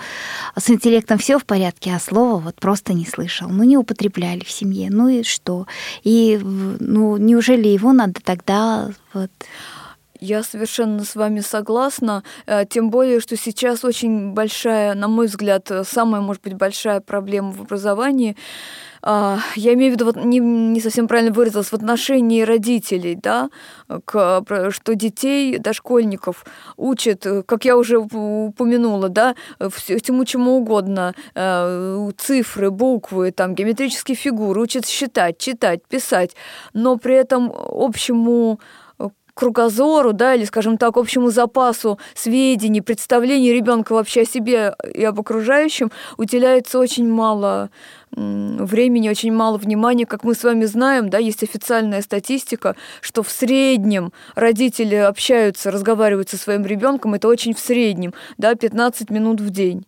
с 0.55 0.69
интеллектом 0.69 1.17
все 1.17 1.39
в 1.39 1.45
порядке, 1.45 1.93
а 1.95 1.99
слово 1.99 2.39
вот 2.39 2.55
просто 2.55 2.93
не 2.93 3.05
слышал. 3.05 3.49
Ну, 3.49 3.63
не 3.63 3.77
употребляли 3.77 4.43
в 4.43 4.51
семье. 4.51 4.89
Ну 4.91 5.09
и 5.09 5.23
что? 5.23 5.65
И, 6.03 6.39
ну, 6.43 7.17
неужели 7.17 7.67
его 7.67 7.91
надо 7.91 8.21
тогда 8.23 8.89
вот 9.13 9.31
я 10.19 10.43
совершенно 10.43 11.03
с 11.03 11.15
вами 11.15 11.41
согласна, 11.41 12.23
э, 12.45 12.65
тем 12.69 12.89
более, 12.89 13.19
что 13.19 13.35
сейчас 13.37 13.83
очень 13.83 14.33
большая, 14.33 14.93
на 14.95 15.07
мой 15.07 15.27
взгляд, 15.27 15.71
самая, 15.87 16.21
может 16.21 16.43
быть, 16.43 16.53
большая 16.53 17.01
проблема 17.01 17.51
в 17.51 17.61
образовании. 17.61 18.35
А, 19.07 19.37
я 19.55 19.75
имею 19.75 19.91
в 19.91 19.95
виду, 19.95 20.05
вот 20.05 20.15
не, 20.15 20.39
не 20.39 20.81
совсем 20.81 21.07
правильно 21.07 21.31
выразилась, 21.31 21.67
в 21.67 21.73
отношении 21.75 22.41
родителей, 22.41 23.15
да, 23.15 23.51
к, 24.03 24.43
что 24.71 24.95
детей, 24.95 25.59
дошкольников 25.59 26.43
учат, 26.75 27.23
как 27.45 27.65
я 27.65 27.77
уже 27.77 27.99
упомянула, 27.99 29.09
да, 29.09 29.35
всему 29.69 30.25
чему 30.25 30.57
угодно, 30.57 31.13
э, 31.35 32.11
цифры, 32.17 32.71
буквы, 32.71 33.31
там, 33.31 33.53
геометрические 33.53 34.15
фигуры, 34.15 34.59
учат 34.59 34.87
считать, 34.87 35.37
читать, 35.37 35.85
писать, 35.87 36.35
но 36.73 36.97
при 36.97 37.13
этом 37.13 37.53
общему 37.55 38.59
кругозору, 39.35 40.13
да, 40.13 40.33
или, 40.33 40.45
скажем 40.45 40.77
так, 40.77 40.97
общему 40.97 41.29
запасу 41.29 41.99
сведений, 42.15 42.81
представлений 42.81 43.53
ребенка 43.53 43.93
вообще 43.93 44.21
о 44.21 44.25
себе 44.25 44.73
и 44.93 45.03
об 45.03 45.19
окружающем 45.19 45.91
уделяется 46.17 46.79
очень 46.79 47.07
мало 47.07 47.69
времени, 48.11 49.09
очень 49.09 49.33
мало 49.33 49.57
внимания. 49.57 50.05
Как 50.05 50.23
мы 50.23 50.33
с 50.35 50.43
вами 50.43 50.65
знаем, 50.65 51.09
да, 51.09 51.17
есть 51.17 51.43
официальная 51.43 52.01
статистика, 52.01 52.75
что 53.01 53.23
в 53.23 53.29
среднем 53.29 54.13
родители 54.35 54.95
общаются, 54.95 55.69
разговаривают 55.69 56.29
со 56.29 56.37
своим 56.37 56.65
ребенком, 56.65 57.13
это 57.13 57.27
очень 57.27 57.53
в 57.53 57.59
среднем, 57.59 58.13
да, 58.37 58.55
15 58.55 59.09
минут 59.09 59.41
в 59.41 59.49
день. 59.49 59.85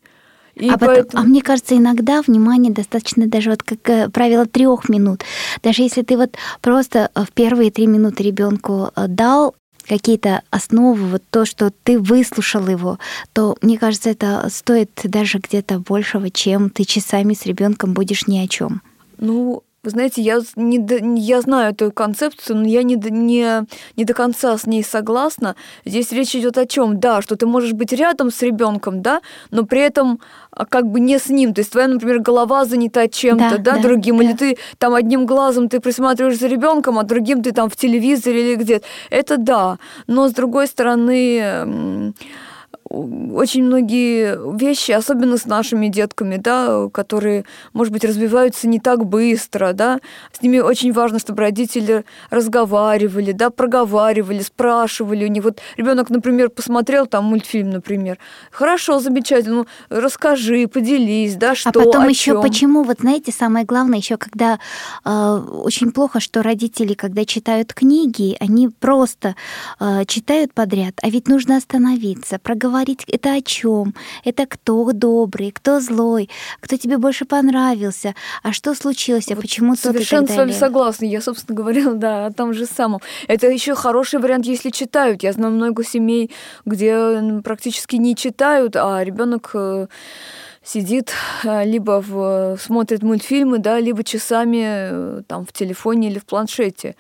И 0.59 0.69
а, 0.69 0.77
поэтому... 0.77 1.05
потом, 1.05 1.21
а 1.21 1.23
мне 1.23 1.41
кажется, 1.41 1.77
иногда 1.77 2.21
внимание 2.21 2.73
достаточно 2.73 3.27
даже 3.27 3.51
вот 3.51 3.63
как 3.63 3.89
э, 3.89 4.09
правило 4.09 4.45
трех 4.45 4.89
минут. 4.89 5.23
Даже 5.61 5.83
если 5.83 6.01
ты 6.01 6.17
вот 6.17 6.35
просто 6.61 7.09
э, 7.13 7.23
в 7.23 7.31
первые 7.31 7.71
три 7.71 7.87
минуты 7.87 8.23
ребенку 8.23 8.91
э, 8.95 9.07
дал 9.07 9.55
какие-то 9.87 10.41
основы, 10.49 11.07
вот 11.07 11.23
то, 11.29 11.45
что 11.45 11.71
ты 11.83 11.99
выслушал 11.99 12.67
его, 12.67 12.99
то 13.33 13.55
мне 13.61 13.77
кажется, 13.77 14.09
это 14.09 14.47
стоит 14.49 14.91
даже 15.03 15.37
где-то 15.37 15.79
большего, 15.79 16.29
чем 16.29 16.69
ты 16.69 16.83
часами 16.83 17.33
с 17.33 17.45
ребенком 17.45 17.93
будешь 17.93 18.27
ни 18.27 18.39
о 18.39 18.47
чем. 18.47 18.81
Ну, 19.17 19.63
вы 19.87 19.91
знаете, 19.91 20.21
я, 20.21 20.41
не, 20.57 20.85
я 21.17 21.39
знаю 21.39 21.71
эту 21.71 21.93
концепцию, 21.93 22.57
но 22.57 22.67
я 22.67 22.83
не, 22.83 22.95
не, 22.95 23.65
не 23.95 24.03
до 24.03 24.13
конца 24.13 24.57
с 24.57 24.65
ней 24.65 24.83
согласна. 24.83 25.55
Здесь 25.85 26.11
речь 26.11 26.35
идет 26.35 26.57
о 26.57 26.65
чем? 26.65 26.99
Да, 26.99 27.21
что 27.21 27.37
ты 27.37 27.45
можешь 27.45 27.71
быть 27.71 27.93
рядом 27.93 28.29
с 28.29 28.41
ребенком, 28.41 29.01
да, 29.01 29.21
но 29.49 29.63
при 29.63 29.79
этом 29.79 30.19
а, 30.51 30.65
как 30.65 30.87
бы 30.87 30.99
не 30.99 31.17
с 31.17 31.29
ним. 31.29 31.53
То 31.53 31.61
есть 31.61 31.71
твоя, 31.71 31.87
например, 31.87 32.19
голова 32.19 32.65
занята 32.65 33.07
чем-то, 33.07 33.51
да, 33.51 33.57
да, 33.57 33.75
да 33.75 33.81
другим, 33.81 34.17
да. 34.17 34.23
или 34.25 34.33
ты 34.33 34.57
там 34.77 34.93
одним 34.93 35.25
глазом 35.25 35.69
ты 35.69 35.79
присматриваешь 35.79 36.37
за 36.37 36.47
ребенком, 36.47 36.99
а 36.99 37.03
другим 37.03 37.41
ты 37.41 37.53
там 37.53 37.69
в 37.69 37.77
телевизоре 37.77 38.41
или 38.41 38.55
где-то. 38.55 38.85
Это 39.09 39.37
да. 39.37 39.77
Но 40.07 40.27
с 40.27 40.33
другой 40.33 40.67
стороны 40.67 42.13
очень 42.89 43.63
многие 43.63 44.57
вещи, 44.57 44.91
особенно 44.91 45.37
с 45.37 45.45
нашими 45.45 45.87
детками, 45.87 46.37
да, 46.37 46.87
которые, 46.91 47.45
может 47.73 47.91
быть, 47.93 48.05
развиваются 48.05 48.67
не 48.67 48.79
так 48.79 49.05
быстро, 49.05 49.73
да, 49.73 49.99
с 50.31 50.41
ними 50.41 50.59
очень 50.59 50.93
важно, 50.93 51.19
чтобы 51.19 51.41
родители 51.41 52.05
разговаривали, 52.29 53.31
да, 53.31 53.49
проговаривали, 53.49 54.39
спрашивали 54.39 55.25
у 55.25 55.27
них. 55.27 55.43
Вот 55.43 55.59
ребенок, 55.75 56.09
например, 56.09 56.49
посмотрел 56.49 57.07
там 57.07 57.25
мультфильм, 57.25 57.69
например, 57.69 58.17
хорошо, 58.51 58.99
замечательно, 58.99 59.57
ну, 59.57 59.67
расскажи, 59.89 60.67
поделись, 60.67 61.35
да, 61.35 61.55
что, 61.55 61.69
А 61.69 61.73
потом 61.73 62.07
еще 62.07 62.31
чем. 62.31 62.41
почему, 62.41 62.83
вот 62.83 62.99
знаете, 63.01 63.31
самое 63.31 63.65
главное 63.65 63.99
еще, 63.99 64.17
когда 64.17 64.59
э, 65.03 65.09
очень 65.09 65.91
плохо, 65.91 66.19
что 66.19 66.41
родители, 66.41 66.93
когда 66.93 67.25
читают 67.25 67.73
книги, 67.73 68.37
они 68.39 68.69
просто 68.69 69.35
э, 69.79 70.05
читают 70.05 70.53
подряд, 70.53 70.93
а 71.01 71.09
ведь 71.09 71.27
нужно 71.27 71.57
остановиться, 71.57 72.39
проговорить 72.39 72.76
говорить 72.77 73.03
это 73.07 73.33
о 73.33 73.41
чем, 73.41 73.95
это 74.23 74.45
кто 74.45 74.91
добрый, 74.91 75.51
кто 75.51 75.79
злой, 75.79 76.29
кто 76.59 76.77
тебе 76.77 76.97
больше 76.97 77.25
понравился, 77.25 78.13
а 78.43 78.53
что 78.53 78.75
случилось, 78.75 79.31
а 79.31 79.35
вот 79.35 79.41
почему 79.41 79.75
то 79.75 79.81
Совершенно 79.81 80.27
с 80.27 80.35
вами 80.35 80.51
согласна. 80.51 81.05
Я, 81.05 81.21
собственно, 81.21 81.57
говорила, 81.57 81.95
да, 81.95 82.27
о 82.27 82.31
том 82.31 82.53
же 82.53 82.65
самом. 82.67 82.99
Это 83.27 83.47
еще 83.47 83.73
хороший 83.73 84.19
вариант, 84.19 84.45
если 84.45 84.69
читают. 84.69 85.23
Я 85.23 85.33
знаю 85.33 85.53
много 85.53 85.83
семей, 85.83 86.31
где 86.65 87.41
практически 87.43 87.95
не 87.95 88.15
читают, 88.15 88.75
а 88.75 89.03
ребенок 89.03 89.51
э, 89.55 89.87
сидит 90.63 91.13
э, 91.43 91.65
либо 91.65 92.03
в, 92.05 92.57
смотрит 92.59 93.01
мультфильмы, 93.01 93.57
да, 93.57 93.79
либо 93.79 94.03
часами 94.03 94.63
э, 94.63 95.21
там 95.27 95.45
в 95.45 95.51
телефоне 95.51 96.09
или 96.09 96.19
в 96.19 96.25
планшете. 96.25 96.95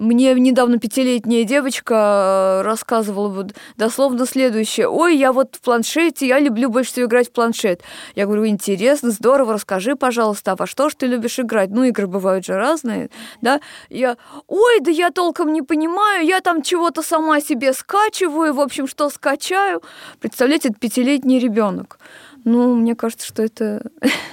Мне 0.00 0.32
недавно 0.32 0.78
пятилетняя 0.78 1.44
девочка 1.44 2.60
э, 2.60 2.62
рассказывала 2.62 3.28
вот 3.28 3.54
дословно 3.76 4.24
следующее. 4.24 4.88
Ой, 4.88 5.14
я 5.14 5.30
вот 5.30 5.56
в 5.56 5.60
планшете, 5.60 6.26
я 6.26 6.38
люблю 6.38 6.70
больше 6.70 6.92
всего 6.92 7.04
играть 7.04 7.28
в 7.28 7.32
планшет. 7.32 7.82
Я 8.14 8.24
говорю, 8.24 8.46
интересно, 8.46 9.10
здорово, 9.10 9.52
расскажи, 9.52 9.96
пожалуйста, 9.96 10.52
а 10.52 10.56
во 10.56 10.66
что 10.66 10.88
ж 10.88 10.94
ты 10.94 11.06
любишь 11.06 11.38
играть? 11.38 11.68
Ну, 11.68 11.84
игры 11.84 12.06
бывают 12.06 12.46
же 12.46 12.54
разные, 12.54 13.10
да? 13.42 13.60
Я, 13.90 14.16
ой, 14.46 14.80
да 14.80 14.90
я 14.90 15.10
толком 15.10 15.52
не 15.52 15.60
понимаю, 15.60 16.24
я 16.24 16.40
там 16.40 16.62
чего-то 16.62 17.02
сама 17.02 17.42
себе 17.42 17.74
скачиваю, 17.74 18.54
в 18.54 18.60
общем, 18.60 18.86
что 18.86 19.10
скачаю. 19.10 19.82
Представляете, 20.18 20.70
это 20.70 20.78
пятилетний 20.80 21.38
ребенок. 21.38 21.98
Ну, 22.44 22.74
мне 22.74 22.94
кажется, 22.94 23.26
что 23.26 23.42
это 23.42 23.90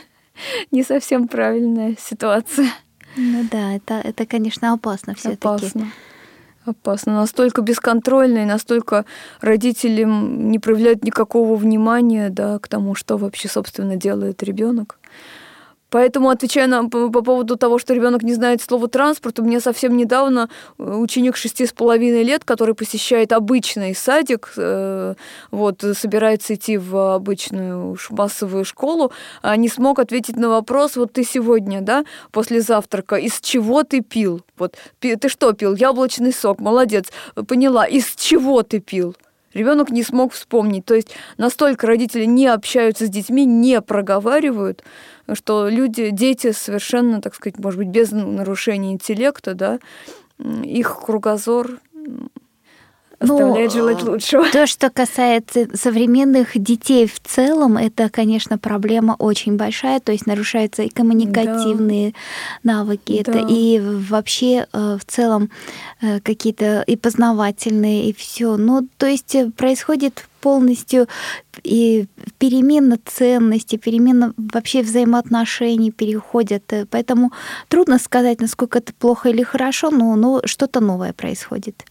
не 0.72 0.84
совсем 0.84 1.28
правильная 1.28 1.98
ситуация. 2.00 2.72
Ну 3.18 3.46
да, 3.52 3.74
это, 3.74 3.96
это 3.96 4.26
конечно, 4.26 4.74
опасно 4.74 5.16
все-таки. 5.16 5.48
Опасно. 5.48 5.92
Опасно. 6.66 7.14
Настолько 7.14 7.62
бесконтрольно 7.62 8.40
и 8.40 8.46
настолько 8.46 9.06
родителям 9.40 10.52
не 10.52 10.60
проявляют 10.60 11.04
никакого 11.04 11.56
внимания 11.56 12.30
да, 12.30 12.60
к 12.60 12.68
тому, 12.68 12.94
что 12.94 13.18
вообще, 13.18 13.48
собственно, 13.48 13.96
делает 13.96 14.44
ребенок. 14.44 15.00
Поэтому, 15.90 16.30
отвечая 16.30 16.68
на, 16.68 16.90
по, 16.90 17.10
по 17.10 17.22
поводу 17.22 17.56
того, 17.56 17.80
что 17.80 17.94
ребенок 17.94 18.24
не 18.24 18.34
знает 18.34 18.62
слова 18.62 18.88
транспорт, 18.88 19.40
у 19.40 19.44
меня 19.44 19.62
совсем 19.62 19.96
недавно 19.96 20.50
э, 20.78 20.84
ученик 20.84 21.38
шести 21.38 21.66
с 21.66 21.72
половиной 21.72 22.24
лет, 22.24 22.44
который 22.44 22.76
посещает 22.76 23.32
обычный 23.32 23.96
садик, 23.96 24.54
э, 24.58 25.16
вот, 25.52 25.84
собирается 25.94 26.56
идти 26.56 26.78
в 26.78 27.16
обычную 27.16 27.98
массовую 28.10 28.66
школу, 28.66 29.12
а 29.42 29.56
не 29.56 29.70
смог 29.70 30.00
ответить 30.00 30.36
на 30.36 30.50
вопрос, 30.50 30.98
вот 30.98 31.14
ты 31.14 31.24
сегодня, 31.24 31.82
да, 31.82 32.04
после 32.32 32.62
завтрака, 32.62 33.16
из 33.16 33.40
чего 33.40 33.84
ты 33.84 34.02
пил? 34.02 34.42
Вот, 34.58 34.76
ты 35.00 35.30
что 35.30 35.54
пил? 35.54 35.76
Яблочный 35.76 36.34
сок, 36.34 36.60
молодец, 36.60 37.12
поняла, 37.48 37.86
из 37.86 38.14
чего 38.16 38.64
ты 38.64 38.80
пил? 38.80 39.16
Ребенок 39.54 39.90
не 39.90 40.04
смог 40.04 40.34
вспомнить. 40.34 40.86
То 40.86 40.96
есть 40.96 41.16
настолько 41.38 41.88
родители 41.88 42.26
не 42.26 42.48
общаются 42.48 43.06
с 43.06 43.10
детьми, 43.10 43.46
не 43.46 43.82
проговаривают, 43.82 44.84
что 45.34 45.68
люди, 45.68 46.10
дети 46.12 46.52
совершенно, 46.52 47.22
так 47.22 47.36
сказать, 47.36 47.60
может 47.60 47.80
быть, 47.80 47.90
без 47.90 48.12
нарушения 48.12 48.92
интеллекта, 48.92 49.54
да, 49.54 49.80
их 50.64 51.02
кругозор 51.06 51.80
оставляет 53.20 53.74
ну, 53.74 53.80
желать 53.80 54.04
лучшего. 54.04 54.46
То, 54.52 54.68
что 54.68 54.90
касается 54.90 55.68
современных 55.76 56.58
детей 56.58 57.08
в 57.08 57.20
целом, 57.20 57.78
это, 57.78 58.10
конечно, 58.10 58.58
проблема 58.58 59.16
очень 59.18 59.58
большая, 59.58 60.00
то 60.00 60.12
есть 60.12 60.28
нарушаются 60.28 60.84
и 60.84 60.90
коммуникативные 60.90 62.14
да. 62.64 62.74
навыки, 62.74 63.24
да. 63.26 63.32
это 63.32 63.46
и 63.48 63.80
вообще 63.80 64.68
э, 64.72 64.98
в 65.00 65.06
целом 65.06 65.50
э, 66.02 66.20
какие-то 66.20 66.84
и 66.86 66.96
познавательные, 66.96 68.10
и 68.10 68.14
все. 68.14 68.58
Ну, 68.58 68.88
то 68.98 69.08
есть 69.08 69.34
э, 69.36 69.50
происходит 69.50 70.26
полностью 70.42 71.08
и 71.64 72.06
перемена 72.38 73.00
ценностей, 73.04 73.78
перемена 73.78 74.34
вообще 74.38 74.84
взаимоотношений 74.84 75.92
переходят. 75.92 76.72
Поэтому 76.92 77.32
трудно 77.68 77.98
сказать, 77.98 78.40
насколько 78.42 78.78
это 78.78 78.94
плохо 78.94 79.30
или 79.30 79.42
хорошо, 79.42 79.90
но, 79.90 80.16
но 80.16 80.42
что-то 80.46 80.80
новое 80.80 81.14
происходит. 81.14 81.84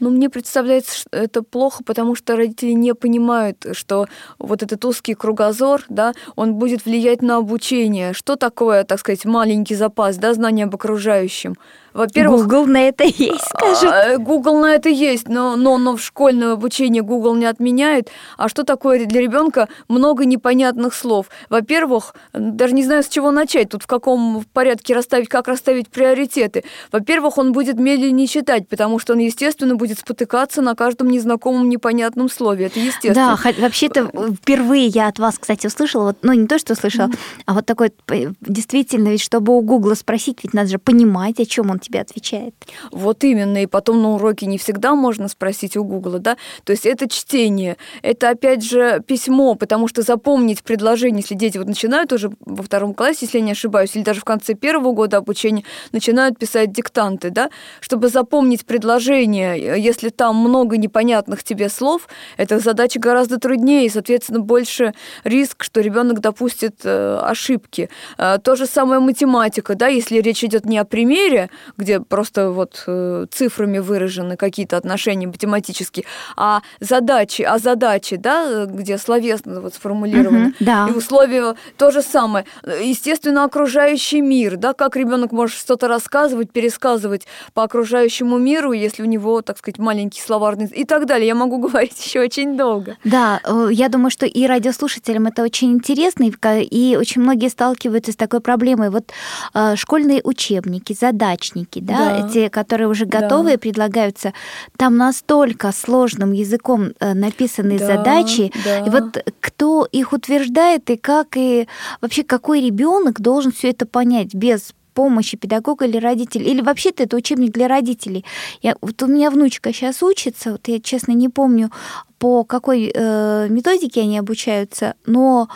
Ну, 0.00 0.08
мне 0.08 0.30
представляется, 0.30 0.96
что 0.96 1.10
это 1.12 1.42
плохо, 1.42 1.84
потому 1.84 2.14
что 2.14 2.34
родители 2.34 2.72
не 2.72 2.94
понимают, 2.94 3.66
что 3.72 4.06
вот 4.38 4.62
этот 4.62 4.82
узкий 4.84 5.14
кругозор, 5.14 5.84
да, 5.88 6.14
он 6.36 6.54
будет 6.54 6.86
влиять 6.86 7.20
на 7.20 7.36
обучение. 7.36 8.14
Что 8.14 8.36
такое, 8.36 8.84
так 8.84 8.98
сказать, 8.98 9.26
маленький 9.26 9.74
запас, 9.74 10.16
да, 10.16 10.32
знания 10.32 10.64
об 10.64 10.74
окружающем? 10.74 11.54
Во-первых, 11.92 12.42
Google 12.42 12.66
на 12.66 12.88
это 12.88 13.04
есть. 13.04 13.50
А, 13.84 14.16
Google 14.18 14.60
на 14.60 14.74
это 14.74 14.88
есть, 14.88 15.28
но, 15.28 15.56
но, 15.56 15.78
но 15.78 15.96
в 15.96 16.02
школьное 16.02 16.52
обучение 16.52 17.02
Google 17.02 17.34
не 17.34 17.46
отменяет. 17.46 18.10
А 18.36 18.48
что 18.48 18.64
такое 18.64 19.04
для 19.06 19.20
ребенка 19.20 19.68
много 19.88 20.24
непонятных 20.24 20.94
слов? 20.94 21.26
Во-первых, 21.48 22.14
даже 22.32 22.74
не 22.74 22.84
знаю, 22.84 23.02
с 23.02 23.08
чего 23.08 23.30
начать. 23.30 23.70
Тут 23.70 23.82
в 23.82 23.86
каком 23.86 24.44
порядке 24.52 24.94
расставить, 24.94 25.28
как 25.28 25.48
расставить 25.48 25.88
приоритеты. 25.88 26.64
Во-первых, 26.92 27.38
он 27.38 27.52
будет 27.52 27.78
медленнее 27.78 28.26
читать, 28.26 28.68
потому 28.68 28.98
что 28.98 29.14
он, 29.14 29.18
естественно, 29.18 29.74
будет 29.74 29.98
спотыкаться 29.98 30.62
на 30.62 30.74
каждом 30.74 31.08
незнакомом 31.08 31.68
непонятном 31.68 32.28
слове. 32.28 32.66
Это 32.66 32.78
естественно. 32.80 33.38
Да, 33.44 33.52
вообще-то 33.58 34.10
впервые 34.34 34.86
я 34.86 35.08
от 35.08 35.18
вас, 35.18 35.38
кстати, 35.38 35.66
услышала, 35.66 36.04
вот, 36.04 36.18
ну 36.22 36.32
не 36.32 36.46
то, 36.46 36.58
что 36.58 36.74
услышала, 36.74 37.08
mm-hmm. 37.08 37.42
а 37.46 37.54
вот 37.54 37.66
такой, 37.66 37.92
действительно, 38.40 39.08
ведь 39.08 39.22
чтобы 39.22 39.56
у 39.56 39.60
Гугла 39.60 39.94
спросить, 39.94 40.38
ведь 40.42 40.54
надо 40.54 40.68
же 40.68 40.78
понимать, 40.78 41.40
о 41.40 41.46
чем 41.46 41.70
он 41.70 41.79
тебе 41.80 42.00
отвечает. 42.00 42.54
Вот 42.92 43.24
именно, 43.24 43.62
и 43.62 43.66
потом 43.66 44.02
на 44.02 44.14
уроке 44.14 44.46
не 44.46 44.58
всегда 44.58 44.94
можно 44.94 45.28
спросить 45.28 45.76
у 45.76 45.84
Гугла, 45.84 46.18
да, 46.18 46.36
то 46.64 46.72
есть 46.72 46.86
это 46.86 47.08
чтение, 47.08 47.76
это 48.02 48.30
опять 48.30 48.62
же 48.62 49.02
письмо, 49.06 49.54
потому 49.54 49.88
что 49.88 50.02
запомнить 50.02 50.62
предложение, 50.62 51.20
если 51.20 51.34
дети 51.34 51.58
вот 51.58 51.66
начинают 51.66 52.12
уже 52.12 52.30
во 52.40 52.62
втором 52.62 52.94
классе, 52.94 53.20
если 53.22 53.38
я 53.38 53.44
не 53.44 53.52
ошибаюсь, 53.52 53.96
или 53.96 54.02
даже 54.02 54.20
в 54.20 54.24
конце 54.24 54.54
первого 54.54 54.92
года 54.92 55.16
обучения 55.16 55.64
начинают 55.92 56.38
писать 56.38 56.72
диктанты, 56.72 57.30
да, 57.30 57.50
чтобы 57.80 58.08
запомнить 58.08 58.64
предложение, 58.66 59.80
если 59.82 60.10
там 60.10 60.36
много 60.36 60.76
непонятных 60.76 61.42
тебе 61.42 61.68
слов, 61.68 62.08
эта 62.36 62.58
задача 62.58 63.00
гораздо 63.00 63.38
труднее, 63.38 63.86
и, 63.86 63.88
соответственно, 63.88 64.40
больше 64.40 64.94
риск, 65.24 65.64
что 65.64 65.80
ребенок 65.80 66.20
допустит 66.20 66.80
э, 66.84 67.18
ошибки. 67.22 67.88
Э, 68.18 68.38
то 68.42 68.56
же 68.56 68.66
самое 68.66 69.00
математика, 69.00 69.74
да, 69.74 69.88
если 69.88 70.18
речь 70.18 70.44
идет 70.44 70.64
не 70.64 70.78
о 70.78 70.84
примере, 70.84 71.50
где 71.76 72.00
просто 72.00 72.50
вот 72.50 72.84
э, 72.86 73.26
цифрами 73.30 73.78
выражены 73.78 74.36
какие-то 74.36 74.76
отношения 74.76 75.26
математические, 75.26 76.04
а 76.36 76.62
задачи, 76.80 77.42
а 77.42 77.58
задачи, 77.58 78.16
да, 78.16 78.66
где 78.66 78.98
словесно 78.98 79.60
вот 79.60 79.74
сформулированы, 79.74 80.48
угу, 80.48 80.54
да. 80.60 80.88
и 80.88 80.92
условия 80.92 81.54
то 81.76 81.90
же 81.90 82.02
самое. 82.02 82.44
Естественно, 82.82 83.44
окружающий 83.44 84.20
мир, 84.20 84.56
да, 84.56 84.72
как 84.72 84.96
ребенок 84.96 85.32
может 85.32 85.56
что-то 85.56 85.88
рассказывать, 85.88 86.50
пересказывать 86.50 87.26
по 87.54 87.62
окружающему 87.62 88.38
миру, 88.38 88.72
если 88.72 89.02
у 89.02 89.06
него, 89.06 89.42
так 89.42 89.58
сказать, 89.58 89.78
маленький 89.78 90.20
словарный 90.20 90.66
и 90.66 90.84
так 90.84 91.06
далее. 91.06 91.26
Я 91.26 91.34
могу 91.34 91.58
говорить 91.68 92.04
еще 92.04 92.20
очень 92.20 92.56
долго. 92.56 92.96
Да, 93.04 93.40
э, 93.44 93.68
я 93.72 93.88
думаю, 93.88 94.10
что 94.10 94.26
и 94.26 94.46
радиослушателям 94.46 95.26
это 95.26 95.42
очень 95.42 95.72
интересно, 95.72 96.30
и 96.60 96.96
очень 96.98 97.22
многие 97.22 97.48
сталкиваются 97.48 98.12
с 98.12 98.16
такой 98.16 98.40
проблемой. 98.40 98.90
Вот 98.90 99.12
э, 99.54 99.76
школьные 99.76 100.20
учебники, 100.24 100.96
задачники, 100.98 101.59
учебники, 101.60 101.80
да, 101.80 102.22
да. 102.22 102.28
те, 102.28 102.50
которые 102.50 102.88
уже 102.88 103.06
готовые, 103.06 103.56
да. 103.56 103.60
предлагаются, 103.60 104.32
там 104.76 104.96
настолько 104.96 105.72
сложным 105.72 106.32
языком 106.32 106.90
э, 107.00 107.14
написаны 107.14 107.78
да, 107.78 107.86
задачи, 107.86 108.52
да. 108.64 108.80
и 108.80 108.90
вот 108.90 109.24
кто 109.40 109.86
их 109.90 110.12
утверждает 110.12 110.90
и 110.90 110.96
как 110.96 111.36
и 111.36 111.68
вообще 112.00 112.22
какой 112.22 112.60
ребенок 112.60 113.20
должен 113.20 113.52
все 113.52 113.70
это 113.70 113.86
понять 113.86 114.34
без 114.34 114.72
помощи 114.94 115.36
педагога 115.36 115.86
или 115.86 115.98
родителей, 115.98 116.50
или 116.50 116.60
вообще-то 116.60 117.04
это 117.04 117.16
учебник 117.16 117.52
для 117.52 117.68
родителей. 117.68 118.24
Я, 118.60 118.74
вот 118.80 119.00
у 119.02 119.06
меня 119.06 119.30
внучка 119.30 119.72
сейчас 119.72 120.02
учится, 120.02 120.52
вот 120.52 120.66
я, 120.68 120.80
честно, 120.80 121.12
не 121.12 121.28
помню, 121.28 121.70
по 122.18 122.44
какой 122.44 122.90
э, 122.92 123.46
методике 123.48 124.02
они 124.02 124.18
обучаются, 124.18 124.94
но 125.06 125.48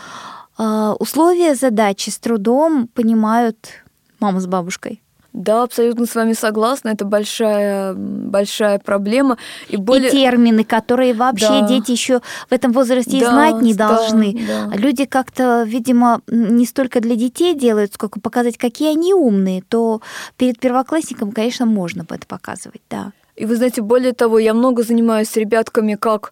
э, 0.56 0.94
условия 0.98 1.54
задачи 1.56 2.10
с 2.10 2.18
трудом 2.18 2.86
понимают 2.86 3.84
мама 4.20 4.40
с 4.40 4.46
бабушкой. 4.46 5.03
Да, 5.34 5.64
абсолютно 5.64 6.06
с 6.06 6.14
вами 6.14 6.32
согласна. 6.32 6.90
Это 6.90 7.04
большая, 7.04 7.92
большая 7.94 8.78
проблема. 8.78 9.36
И, 9.68 9.76
более... 9.76 10.08
и 10.08 10.12
термины, 10.12 10.62
которые 10.62 11.12
вообще 11.12 11.48
да. 11.48 11.68
дети 11.68 11.90
еще 11.90 12.20
в 12.48 12.52
этом 12.52 12.70
возрасте 12.70 13.18
да, 13.18 13.30
знать 13.30 13.60
не 13.60 13.74
должны. 13.74 14.32
Да, 14.46 14.66
да. 14.66 14.76
Люди 14.76 15.06
как-то, 15.06 15.64
видимо, 15.64 16.20
не 16.28 16.64
столько 16.64 17.00
для 17.00 17.16
детей 17.16 17.54
делают, 17.54 17.94
сколько 17.94 18.20
показать, 18.20 18.56
какие 18.56 18.92
они 18.92 19.12
умные, 19.12 19.62
то 19.62 20.00
перед 20.36 20.60
первоклассником, 20.60 21.32
конечно, 21.32 21.66
можно 21.66 22.06
это 22.08 22.26
показывать, 22.28 22.82
да. 22.88 23.10
И 23.34 23.44
вы 23.44 23.56
знаете, 23.56 23.82
более 23.82 24.12
того, 24.12 24.38
я 24.38 24.54
много 24.54 24.84
занимаюсь 24.84 25.28
с 25.28 25.36
ребятками, 25.36 25.96
как 25.96 26.30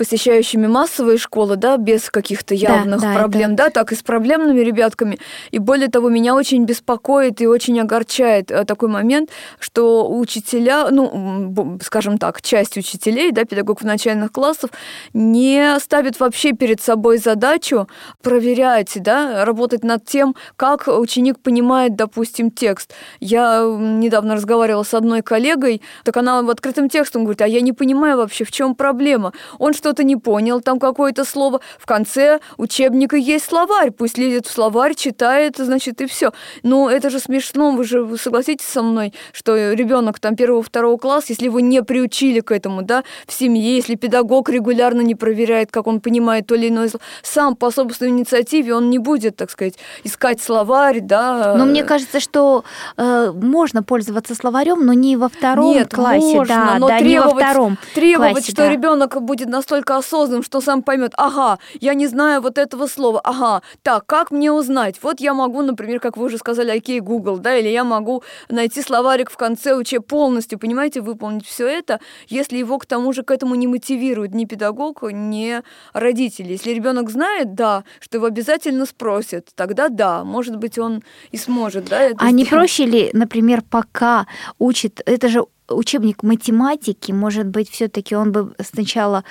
посещающими 0.00 0.66
массовые 0.66 1.18
школы, 1.18 1.56
да, 1.56 1.76
без 1.76 2.08
каких-то 2.08 2.54
явных 2.54 3.02
да, 3.02 3.12
да, 3.12 3.18
проблем, 3.18 3.52
это... 3.52 3.64
да, 3.64 3.70
так 3.70 3.92
и 3.92 3.94
с 3.94 4.02
проблемными 4.02 4.60
ребятками. 4.60 5.18
И 5.50 5.58
более 5.58 5.88
того, 5.88 6.08
меня 6.08 6.34
очень 6.34 6.64
беспокоит 6.64 7.42
и 7.42 7.46
очень 7.46 7.78
огорчает 7.78 8.50
э, 8.50 8.64
такой 8.64 8.88
момент, 8.88 9.28
что 9.58 10.10
учителя, 10.10 10.88
ну, 10.90 11.78
скажем 11.82 12.16
так, 12.16 12.40
часть 12.40 12.78
учителей, 12.78 13.30
да, 13.30 13.44
педагогов 13.44 13.84
начальных 13.84 14.32
классов 14.32 14.70
не 15.12 15.78
ставят 15.80 16.18
вообще 16.18 16.52
перед 16.52 16.80
собой 16.80 17.18
задачу 17.18 17.86
проверять, 18.22 18.94
да, 19.02 19.44
работать 19.44 19.84
над 19.84 20.06
тем, 20.06 20.34
как 20.56 20.88
ученик 20.88 21.40
понимает, 21.40 21.94
допустим, 21.94 22.50
текст. 22.50 22.94
Я 23.20 23.66
недавно 23.68 24.36
разговаривала 24.36 24.82
с 24.82 24.94
одной 24.94 25.20
коллегой, 25.20 25.82
так 26.04 26.16
она 26.16 26.40
в 26.40 26.48
открытым 26.48 26.88
текстом 26.88 27.24
говорит, 27.24 27.42
а 27.42 27.46
я 27.46 27.60
не 27.60 27.74
понимаю 27.74 28.16
вообще, 28.16 28.46
в 28.46 28.50
чем 28.50 28.74
проблема. 28.74 29.34
Он 29.58 29.74
что 29.74 29.89
что-то 29.90 30.04
не 30.04 30.14
понял, 30.14 30.60
там 30.60 30.78
какое-то 30.78 31.24
слово, 31.24 31.60
в 31.76 31.84
конце 31.84 32.38
учебника 32.58 33.16
есть 33.16 33.46
словарь, 33.46 33.90
пусть 33.90 34.18
лезет 34.18 34.46
в 34.46 34.52
словарь, 34.52 34.94
читает, 34.94 35.56
значит, 35.58 36.00
и 36.00 36.06
все. 36.06 36.32
Но 36.62 36.88
это 36.88 37.10
же 37.10 37.18
смешно, 37.18 37.72
вы 37.72 37.82
же 37.82 38.04
вы 38.04 38.16
согласитесь 38.16 38.66
со 38.66 38.82
мной, 38.82 39.12
что 39.32 39.72
ребенок 39.72 40.20
там 40.20 40.36
первого-второго 40.36 40.96
класса, 40.96 41.26
если 41.30 41.46
его 41.46 41.58
не 41.58 41.82
приучили 41.82 42.38
к 42.38 42.52
этому, 42.52 42.82
да, 42.82 43.02
в 43.26 43.32
семье, 43.32 43.74
если 43.74 43.96
педагог 43.96 44.48
регулярно 44.48 45.00
не 45.00 45.16
проверяет, 45.16 45.72
как 45.72 45.88
он 45.88 46.00
понимает 46.00 46.46
то 46.46 46.54
или 46.54 46.68
иное 46.68 46.88
слово, 46.88 47.02
сам 47.24 47.56
по 47.56 47.72
собственной 47.72 48.12
инициативе 48.12 48.76
он 48.76 48.90
не 48.90 48.98
будет, 48.98 49.34
так 49.34 49.50
сказать, 49.50 49.74
искать 50.04 50.40
словарь, 50.40 51.00
да. 51.00 51.56
Но 51.56 51.64
мне 51.64 51.82
кажется, 51.82 52.20
что 52.20 52.62
э, 52.96 53.32
можно 53.34 53.82
пользоваться 53.82 54.36
словарем, 54.36 54.86
но 54.86 54.92
не 54.92 55.16
во 55.16 55.28
втором 55.28 55.74
Нет, 55.74 55.92
классе, 55.92 56.36
можно, 56.36 56.54
да, 56.54 56.78
но 56.78 56.86
да, 56.86 56.98
требовать, 56.98 57.34
не 57.34 57.42
во 57.42 57.50
втором 57.50 57.78
требовать, 57.92 58.32
классе, 58.32 58.52
что 58.52 58.62
да. 58.62 58.70
ребенок 58.70 59.20
будет 59.20 59.48
настолько 59.48 59.69
осознанным, 59.72 60.42
что 60.42 60.60
сам 60.60 60.82
поймет, 60.82 61.12
ага, 61.16 61.58
я 61.80 61.94
не 61.94 62.06
знаю 62.06 62.40
вот 62.40 62.58
этого 62.58 62.86
слова, 62.86 63.20
ага, 63.24 63.62
так, 63.82 64.06
как 64.06 64.30
мне 64.30 64.52
узнать? 64.52 64.96
Вот 65.02 65.20
я 65.20 65.34
могу, 65.34 65.62
например, 65.62 66.00
как 66.00 66.16
вы 66.16 66.26
уже 66.26 66.38
сказали, 66.38 66.70
окей, 66.70 67.00
Google, 67.00 67.38
да, 67.38 67.56
или 67.56 67.68
я 67.68 67.84
могу 67.84 68.22
найти 68.48 68.82
словарик 68.82 69.30
в 69.30 69.36
конце 69.36 69.74
учеб 69.74 70.06
полностью, 70.06 70.58
понимаете, 70.58 71.00
выполнить 71.00 71.46
все 71.46 71.66
это, 71.66 72.00
если 72.28 72.58
его 72.58 72.78
к 72.78 72.86
тому 72.86 73.12
же 73.12 73.22
к 73.22 73.30
этому 73.30 73.54
не 73.54 73.66
мотивирует 73.66 74.34
ни 74.34 74.44
педагог, 74.44 75.02
ни 75.12 75.62
родители. 75.92 76.52
Если 76.52 76.72
ребенок 76.72 77.10
знает, 77.10 77.54
да, 77.54 77.84
что 78.00 78.18
его 78.18 78.26
обязательно 78.26 78.86
спросят, 78.86 79.48
тогда 79.54 79.88
да, 79.88 80.24
может 80.24 80.56
быть, 80.56 80.78
он 80.78 81.02
и 81.30 81.36
сможет, 81.36 81.84
да, 81.86 82.00
это 82.02 82.16
А 82.18 82.30
не 82.30 82.44
сделать. 82.44 82.50
проще 82.50 82.86
ли, 82.86 83.10
например, 83.12 83.62
пока 83.68 84.26
учит, 84.58 85.00
это 85.06 85.28
же 85.28 85.44
учебник 85.70 86.22
математики, 86.22 87.12
может 87.12 87.46
быть, 87.46 87.70
все-таки 87.70 88.14
он 88.14 88.32
бы 88.32 88.54
сначала 88.60 89.24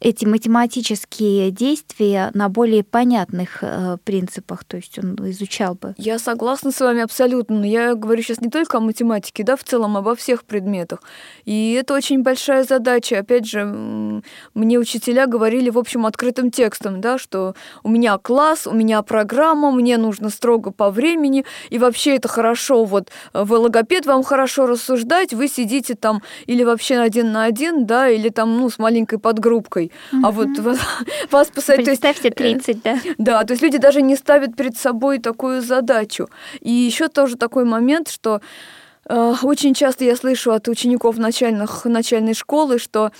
эти 0.00 0.24
математические 0.24 1.50
действия 1.50 2.30
на 2.34 2.48
более 2.48 2.84
понятных 2.84 3.58
э, 3.62 3.96
принципах, 4.04 4.64
то 4.64 4.76
есть 4.76 4.98
он 4.98 5.16
изучал 5.30 5.74
бы. 5.74 5.94
Я 5.98 6.18
согласна 6.18 6.70
с 6.70 6.80
вами 6.80 7.02
абсолютно, 7.02 7.58
но 7.58 7.66
я 7.66 7.94
говорю 7.94 8.22
сейчас 8.22 8.40
не 8.40 8.50
только 8.50 8.78
о 8.78 8.80
математике, 8.80 9.42
да, 9.42 9.56
в 9.56 9.64
целом 9.64 9.96
обо 9.96 10.14
всех 10.14 10.44
предметах. 10.44 11.02
И 11.44 11.72
это 11.72 11.94
очень 11.94 12.22
большая 12.22 12.64
задача. 12.64 13.18
Опять 13.18 13.46
же, 13.46 13.64
мне 14.54 14.78
учителя 14.78 15.26
говорили, 15.26 15.70
в 15.70 15.78
общем, 15.78 16.06
открытым 16.06 16.50
текстом, 16.50 17.00
да, 17.00 17.18
что 17.18 17.54
у 17.82 17.88
меня 17.88 18.18
класс, 18.18 18.66
у 18.66 18.72
меня 18.72 19.02
программа, 19.02 19.70
мне 19.70 19.96
нужно 19.96 20.30
строго 20.30 20.70
по 20.70 20.90
времени, 20.90 21.44
и 21.70 21.78
вообще 21.78 22.16
это 22.16 22.28
хорошо, 22.28 22.84
вот 22.84 23.10
э, 23.32 23.44
вы 23.44 23.58
логопед, 23.58 24.06
вам 24.06 24.22
хорошо 24.22 24.66
рассуждать, 24.66 25.32
вы 25.32 25.48
сидите 25.48 25.85
там 25.94 26.22
или 26.46 26.64
вообще 26.64 26.96
один 26.96 27.32
на 27.32 27.44
один, 27.44 27.86
да, 27.86 28.08
или 28.08 28.28
там, 28.28 28.56
ну, 28.56 28.70
с 28.70 28.78
маленькой 28.78 29.18
подгруппкой, 29.18 29.92
а 30.22 30.30
вот 30.30 30.58
вас, 30.58 30.78
вас 31.30 31.50
есть, 31.56 31.84
Представьте, 31.84 32.28
э, 32.28 32.32
30, 32.32 32.82
да? 32.82 32.98
да, 33.18 33.44
то 33.44 33.52
есть 33.52 33.62
люди 33.62 33.78
даже 33.78 34.02
не 34.02 34.16
ставят 34.16 34.56
перед 34.56 34.76
собой 34.76 35.18
такую 35.18 35.62
задачу. 35.62 36.28
И 36.60 36.70
еще 36.70 37.08
тоже 37.08 37.36
такой 37.36 37.64
момент, 37.64 38.08
что 38.08 38.40
э, 39.08 39.34
очень 39.42 39.74
часто 39.74 40.04
я 40.04 40.16
слышу 40.16 40.52
от 40.52 40.68
учеников 40.68 41.18
начальных, 41.18 41.84
начальной 41.84 42.34
школы, 42.34 42.78
что 42.78 43.12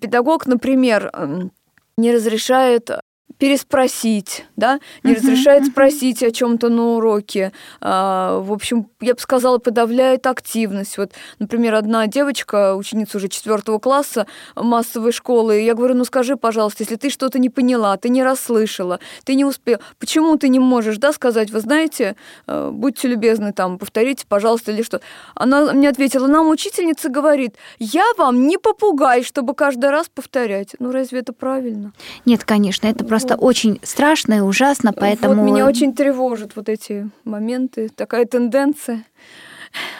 педагог, 0.00 0.46
например, 0.46 1.10
эм, 1.12 1.52
не 1.96 2.12
разрешает 2.12 2.90
переспросить, 3.38 4.46
да, 4.56 4.80
не 5.02 5.14
разрешает 5.14 5.66
спросить 5.66 6.22
о 6.22 6.30
чем-то 6.30 6.68
на 6.68 6.96
уроке. 6.96 7.52
А, 7.80 8.40
в 8.40 8.52
общем, 8.52 8.88
я 9.00 9.14
бы 9.14 9.20
сказала, 9.20 9.58
подавляет 9.58 10.26
активность. 10.26 10.98
Вот, 10.98 11.12
например, 11.38 11.74
одна 11.74 12.06
девочка, 12.06 12.74
ученица 12.74 13.16
уже 13.16 13.28
четвертого 13.28 13.78
класса 13.78 14.26
массовой 14.56 15.12
школы, 15.12 15.60
я 15.60 15.74
говорю, 15.74 15.94
ну 15.94 16.04
скажи, 16.04 16.36
пожалуйста, 16.36 16.82
если 16.82 16.96
ты 16.96 17.10
что-то 17.10 17.38
не 17.38 17.48
поняла, 17.48 17.96
ты 17.96 18.08
не 18.08 18.22
расслышала, 18.22 18.98
ты 19.24 19.34
не 19.34 19.44
успел, 19.44 19.78
почему 19.98 20.36
ты 20.36 20.48
не 20.48 20.58
можешь, 20.58 20.98
да, 20.98 21.12
сказать, 21.12 21.50
вы 21.50 21.60
знаете, 21.60 22.16
э, 22.46 22.70
будьте 22.72 23.08
любезны, 23.08 23.52
там, 23.52 23.78
повторите, 23.78 24.24
пожалуйста, 24.28 24.72
или 24.72 24.82
что. 24.82 25.00
Она 25.34 25.72
мне 25.72 25.88
ответила, 25.88 26.26
нам 26.26 26.48
учительница 26.48 27.08
говорит, 27.08 27.54
я 27.78 28.04
вам 28.16 28.46
не 28.46 28.58
попугай, 28.58 29.22
чтобы 29.22 29.54
каждый 29.54 29.90
раз 29.90 30.08
повторять. 30.08 30.74
Ну 30.78 30.90
разве 30.90 31.20
это 31.20 31.32
правильно? 31.32 31.92
Нет, 32.24 32.44
конечно, 32.44 32.86
это 32.86 33.04
просто 33.04 33.27
очень 33.36 33.80
страшно 33.82 34.34
и 34.34 34.40
ужасно, 34.40 34.92
поэтому... 34.92 35.42
Вот 35.42 35.50
меня 35.50 35.66
очень 35.66 35.94
тревожат 35.94 36.56
вот 36.56 36.68
эти 36.68 37.10
моменты, 37.24 37.88
такая 37.94 38.24
тенденция. 38.24 39.04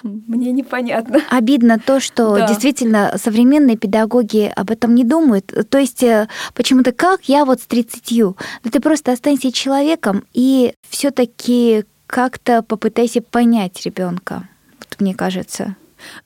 Мне 0.03 0.53
непонятно. 0.53 1.21
Обидно 1.31 1.79
то, 1.79 2.01
что 2.01 2.37
Да. 2.37 2.49
действительно 2.49 3.15
современные 3.17 3.77
педагоги 3.77 4.51
об 4.55 4.71
этом 4.71 4.95
не 4.95 5.05
думают. 5.05 5.53
То 5.69 5.79
есть 5.79 6.03
э, 6.03 6.29
почему-то 6.55 6.93
как 6.93 7.25
я 7.25 7.45
вот 7.45 7.61
с 7.61 7.67
30? 7.67 8.23
Да 8.65 8.71
ты 8.71 8.81
просто 8.81 9.13
останься 9.13 9.53
человеком 9.53 10.25
и 10.33 10.73
все 10.89 11.11
таки 11.11 11.85
как-то 12.07 12.63
попытайся 12.63 13.21
понять 13.21 13.85
ребенка. 13.85 14.49
Вот 14.79 15.01
мне 15.01 15.15
кажется. 15.15 15.77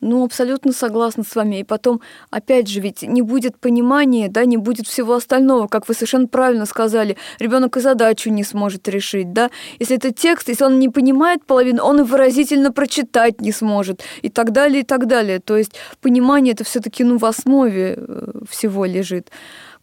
Ну, 0.01 0.25
абсолютно 0.25 0.73
согласна 0.73 1.25
с 1.25 1.35
вами. 1.35 1.61
И 1.61 1.65
потом, 1.65 2.01
опять 2.31 2.69
же, 2.69 2.81
ведь 2.81 3.03
не 3.03 3.23
будет 3.23 3.59
понимания, 3.59 4.29
да, 4.29 4.45
не 4.45 4.57
будет 4.57 4.87
всего 4.87 5.15
остального, 5.15 5.67
как 5.67 5.89
вы 5.89 5.95
совершенно 5.95 6.27
правильно 6.27 6.67
сказали. 6.67 7.17
Ребенок 7.39 7.77
и 7.77 7.81
задачу 7.81 8.31
не 8.31 8.45
сможет 8.45 8.89
решить, 8.89 9.33
да. 9.33 9.51
Если 9.79 9.97
это 9.97 10.13
текст, 10.13 10.49
если 10.49 10.65
он 10.65 10.79
не 10.79 10.89
понимает 10.89 11.45
половину, 11.45 11.83
он 11.83 12.01
и 12.01 12.03
выразительно 12.03 12.73
прочитать 12.73 13.41
не 13.41 13.53
сможет, 13.53 14.03
и 14.23 14.29
так 14.29 14.53
далее, 14.53 14.81
и 14.81 14.85
так 14.85 15.07
далее. 15.07 15.41
То 15.41 15.57
есть 15.57 15.73
понимание 16.01 16.55
это 16.55 16.65
все-таки, 16.65 17.05
ну, 17.05 17.19
в 17.19 17.25
основе 17.25 17.95
э, 17.97 18.33
всего 18.49 18.85
лежит. 18.85 19.31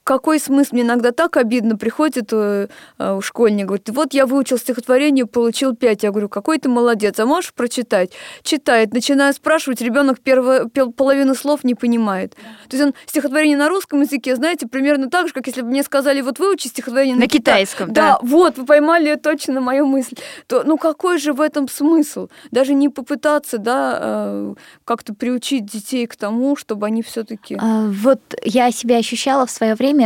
Какой 0.10 0.40
смысл? 0.40 0.70
Мне 0.74 0.82
иногда 0.82 1.12
так 1.12 1.38
обидно 1.38 1.78
приходит 1.78 2.30
э, 2.32 2.68
э, 2.98 3.20
школьник, 3.22 3.68
говорит, 3.68 3.90
вот 3.90 4.16
я 4.16 4.26
выучил 4.26 4.58
стихотворение, 4.58 5.28
получил 5.28 5.76
пять. 5.76 6.02
Я 6.02 6.10
говорю, 6.10 6.30
какой 6.30 6.58
ты 6.58 6.68
молодец, 6.68 7.20
а 7.20 7.28
можешь 7.28 7.54
прочитать? 7.54 8.10
Читает, 8.42 8.92
начинаю 8.92 9.36
спрашивать, 9.36 9.82
ребенок 9.82 10.20
первую 10.20 10.72
половину 10.72 11.36
слов 11.36 11.64
не 11.64 11.76
понимает. 11.76 12.36
То 12.70 12.76
есть 12.76 12.84
он 12.88 12.94
стихотворение 13.06 13.56
на 13.56 13.70
русском 13.70 14.02
языке, 14.02 14.36
знаете, 14.36 14.68
примерно 14.68 15.12
так 15.12 15.28
же, 15.28 15.34
как 15.34 15.46
если 15.46 15.62
бы 15.62 15.68
мне 15.68 15.84
сказали, 15.84 16.22
вот 16.22 16.40
выучи 16.40 16.70
стихотворение 16.70 17.16
на, 17.16 17.20
На 17.22 17.26
кита- 17.28 17.52
китайском, 17.52 17.94
Да, 17.94 18.14
да. 18.14 18.20
вот, 18.24 18.58
вы 18.58 18.66
поймали 18.66 19.14
точно 19.14 19.62
мою 19.62 19.86
мысль. 19.86 20.16
То, 20.48 20.64
ну 20.66 20.78
какой 20.78 21.20
же 21.20 21.34
в 21.34 21.40
этом 21.42 21.68
смысл? 21.70 22.30
Даже 22.50 22.74
не 22.74 22.90
попытаться, 22.90 23.60
да, 23.60 24.00
э, 24.02 24.54
как-то 24.86 25.14
приучить 25.14 25.68
детей 25.68 26.08
к 26.08 26.16
тому, 26.16 26.56
чтобы 26.56 26.88
они 26.88 27.04
все-таки... 27.04 27.58
А, 27.62 27.86
Вот 27.92 28.22
я 28.44 28.72
себя 28.72 28.98
ощущала 28.98 29.46
в 29.46 29.52
свое 29.52 29.76
время, 29.76 29.99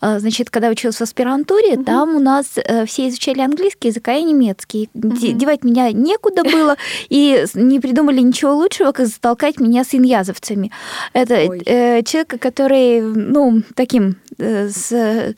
а, 0.00 0.18
значит, 0.18 0.50
когда 0.50 0.68
училась 0.68 0.96
в 0.96 1.02
аспирантуре, 1.02 1.76
там 1.76 2.16
у 2.16 2.20
нас 2.20 2.46
э, 2.56 2.86
все 2.86 3.08
изучали 3.08 3.40
английский 3.40 3.88
язык, 3.88 4.08
а 4.08 4.12
я 4.12 4.22
немецкий. 4.22 4.88
Мгм. 4.94 5.38
Девать 5.38 5.64
меня 5.64 5.92
некуда 5.92 6.42
было, 6.44 6.76
и 7.08 7.44
не 7.54 7.80
придумали 7.80 8.20
ничего 8.20 8.54
лучшего, 8.54 8.92
как 8.92 9.06
затолкать 9.06 9.60
меня 9.60 9.84
с 9.84 9.94
иньязовцами. 9.94 10.70
Это 11.12 11.34
э, 11.34 12.02
человек, 12.02 12.40
который, 12.40 13.00
ну, 13.00 13.62
таким 13.74 14.16
э, 14.38 14.68
с 14.68 15.34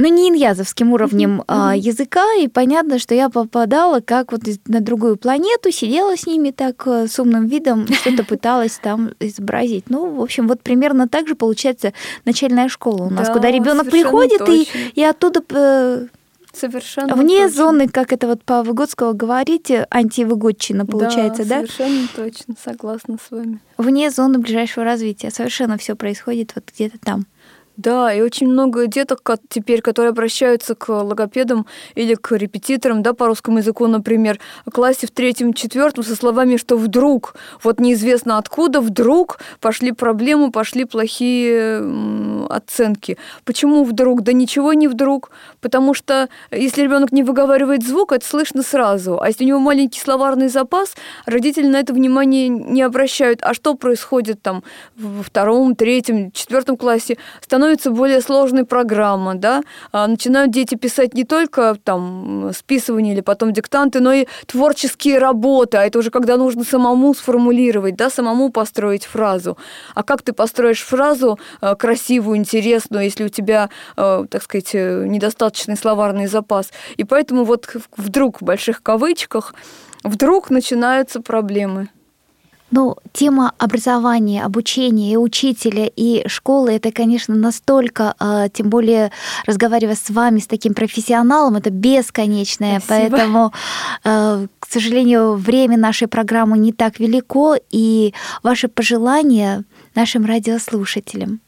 ну, 0.00 0.08
не 0.08 0.28
иньязовским 0.28 0.92
уровнем 0.92 1.42
а, 1.46 1.76
языка, 1.76 2.24
и 2.38 2.48
понятно, 2.48 2.98
что 2.98 3.14
я 3.14 3.28
попадала 3.28 4.00
как 4.00 4.32
вот 4.32 4.40
на 4.66 4.80
другую 4.80 5.16
планету, 5.16 5.70
сидела 5.70 6.16
с 6.16 6.26
ними 6.26 6.50
так 6.50 6.82
э, 6.86 7.06
с 7.06 7.18
умным 7.18 7.46
видом, 7.46 7.86
что-то 7.86 8.24
пыталась 8.28 8.80
там 8.82 9.10
изобразить. 9.20 9.90
Ну, 9.90 10.14
в 10.14 10.22
общем, 10.22 10.48
вот 10.48 10.62
примерно 10.62 11.06
так 11.06 11.28
же 11.28 11.34
получается 11.34 11.92
начальная 12.24 12.68
школа 12.68 13.04
у 13.04 13.10
нас, 13.10 13.28
Да, 13.28 13.34
куда 13.34 13.50
ребенок 13.50 13.90
приходит 13.90 14.40
и, 14.40 14.64
точно. 14.64 14.78
и 14.94 15.02
оттуда 15.02 15.42
э, 15.50 16.06
Совершенно 16.52 17.14
вне 17.14 17.42
точно. 17.42 17.56
зоны, 17.56 17.88
как 17.88 18.12
это 18.12 18.26
вот 18.26 18.42
по 18.42 18.62
Выгодского 18.62 19.12
говорите, 19.12 19.86
антивыгодчина 19.90 20.84
получается, 20.86 21.44
да? 21.44 21.56
совершенно 21.56 22.08
точно, 22.16 22.54
согласна 22.62 23.18
с 23.24 23.30
вами. 23.30 23.60
Вне 23.78 24.10
зоны 24.10 24.38
ближайшего 24.38 24.84
развития. 24.84 25.30
Совершенно 25.30 25.76
все 25.78 25.94
происходит 25.94 26.52
вот 26.54 26.64
где-то 26.74 26.98
там. 26.98 27.26
Да, 27.80 28.12
и 28.12 28.20
очень 28.20 28.46
много 28.46 28.86
деток 28.86 29.22
теперь, 29.48 29.80
которые 29.80 30.10
обращаются 30.10 30.74
к 30.74 30.90
логопедам 30.90 31.64
или 31.94 32.14
к 32.14 32.36
репетиторам, 32.36 33.02
да, 33.02 33.14
по 33.14 33.26
русскому 33.26 33.56
языку, 33.58 33.86
например, 33.86 34.38
в 34.66 34.70
классе 34.70 35.06
в 35.06 35.10
третьем, 35.10 35.54
четвертом 35.54 36.04
со 36.04 36.14
словами, 36.14 36.58
что 36.58 36.76
вдруг, 36.76 37.36
вот 37.62 37.80
неизвестно 37.80 38.36
откуда, 38.36 38.82
вдруг 38.82 39.38
пошли 39.60 39.92
проблемы, 39.92 40.52
пошли 40.52 40.84
плохие 40.84 41.82
оценки. 42.50 43.16
Почему 43.46 43.84
вдруг? 43.84 44.24
Да 44.24 44.34
ничего 44.34 44.74
не 44.74 44.86
вдруг, 44.86 45.30
потому 45.62 45.94
что 45.94 46.28
если 46.50 46.82
ребенок 46.82 47.12
не 47.12 47.22
выговаривает 47.22 47.82
звук, 47.82 48.12
это 48.12 48.26
слышно 48.26 48.62
сразу, 48.62 49.18
а 49.22 49.28
если 49.28 49.44
у 49.44 49.48
него 49.48 49.58
маленький 49.58 50.00
словарный 50.00 50.48
запас, 50.48 50.96
родители 51.24 51.66
на 51.66 51.78
это 51.78 51.94
внимание 51.94 52.48
не 52.48 52.82
обращают. 52.82 53.40
А 53.42 53.54
что 53.54 53.74
происходит 53.74 54.42
там 54.42 54.64
во 54.98 55.22
втором, 55.22 55.74
третьем, 55.74 56.30
четвертом 56.32 56.76
классе? 56.76 57.16
Становится 57.40 57.69
становится 57.70 57.90
более 57.90 58.20
сложной 58.20 58.64
программа, 58.64 59.34
да, 59.34 59.62
а, 59.92 60.06
начинают 60.06 60.50
дети 60.50 60.74
писать 60.74 61.14
не 61.14 61.24
только 61.24 61.76
там 61.84 62.50
списывание 62.54 63.14
или 63.14 63.20
потом 63.20 63.52
диктанты, 63.52 64.00
но 64.00 64.12
и 64.12 64.26
творческие 64.46 65.18
работы, 65.18 65.76
а 65.76 65.84
это 65.84 65.98
уже 65.98 66.10
когда 66.10 66.36
нужно 66.36 66.64
самому 66.64 67.14
сформулировать, 67.14 67.96
да, 67.96 68.10
самому 68.10 68.50
построить 68.50 69.04
фразу. 69.04 69.56
А 69.94 70.02
как 70.02 70.22
ты 70.22 70.32
построишь 70.32 70.82
фразу 70.82 71.38
а, 71.60 71.74
красивую, 71.74 72.38
интересную, 72.38 73.04
если 73.04 73.24
у 73.24 73.28
тебя, 73.28 73.68
а, 73.96 74.24
так 74.26 74.42
сказать, 74.42 74.74
недостаточный 74.74 75.76
словарный 75.76 76.26
запас? 76.26 76.70
И 76.96 77.04
поэтому 77.04 77.44
вот 77.44 77.76
вдруг 77.96 78.40
в 78.40 78.44
больших 78.44 78.82
кавычках 78.82 79.54
вдруг 80.02 80.50
начинаются 80.50 81.20
проблемы. 81.20 81.88
Ну, 82.70 82.96
тема 83.12 83.52
образования, 83.58 84.44
обучения 84.44 85.12
и 85.12 85.16
учителя, 85.16 85.90
и 85.94 86.26
школы, 86.28 86.72
это, 86.72 86.92
конечно, 86.92 87.34
настолько, 87.34 88.14
а, 88.18 88.48
тем 88.48 88.68
более 88.70 89.10
разговаривая 89.46 89.96
с 89.96 90.08
вами, 90.08 90.38
с 90.38 90.46
таким 90.46 90.74
профессионалом, 90.74 91.56
это 91.56 91.70
бесконечное. 91.70 92.80
Спасибо. 92.80 93.10
Поэтому, 93.10 93.52
а, 94.04 94.46
к 94.60 94.68
сожалению, 94.68 95.34
время 95.34 95.76
нашей 95.76 96.06
программы 96.06 96.58
не 96.58 96.72
так 96.72 97.00
велико, 97.00 97.56
и 97.70 98.14
ваши 98.42 98.68
пожелания 98.68 99.64
нашим 99.94 100.24
радиослушателям. 100.24 101.40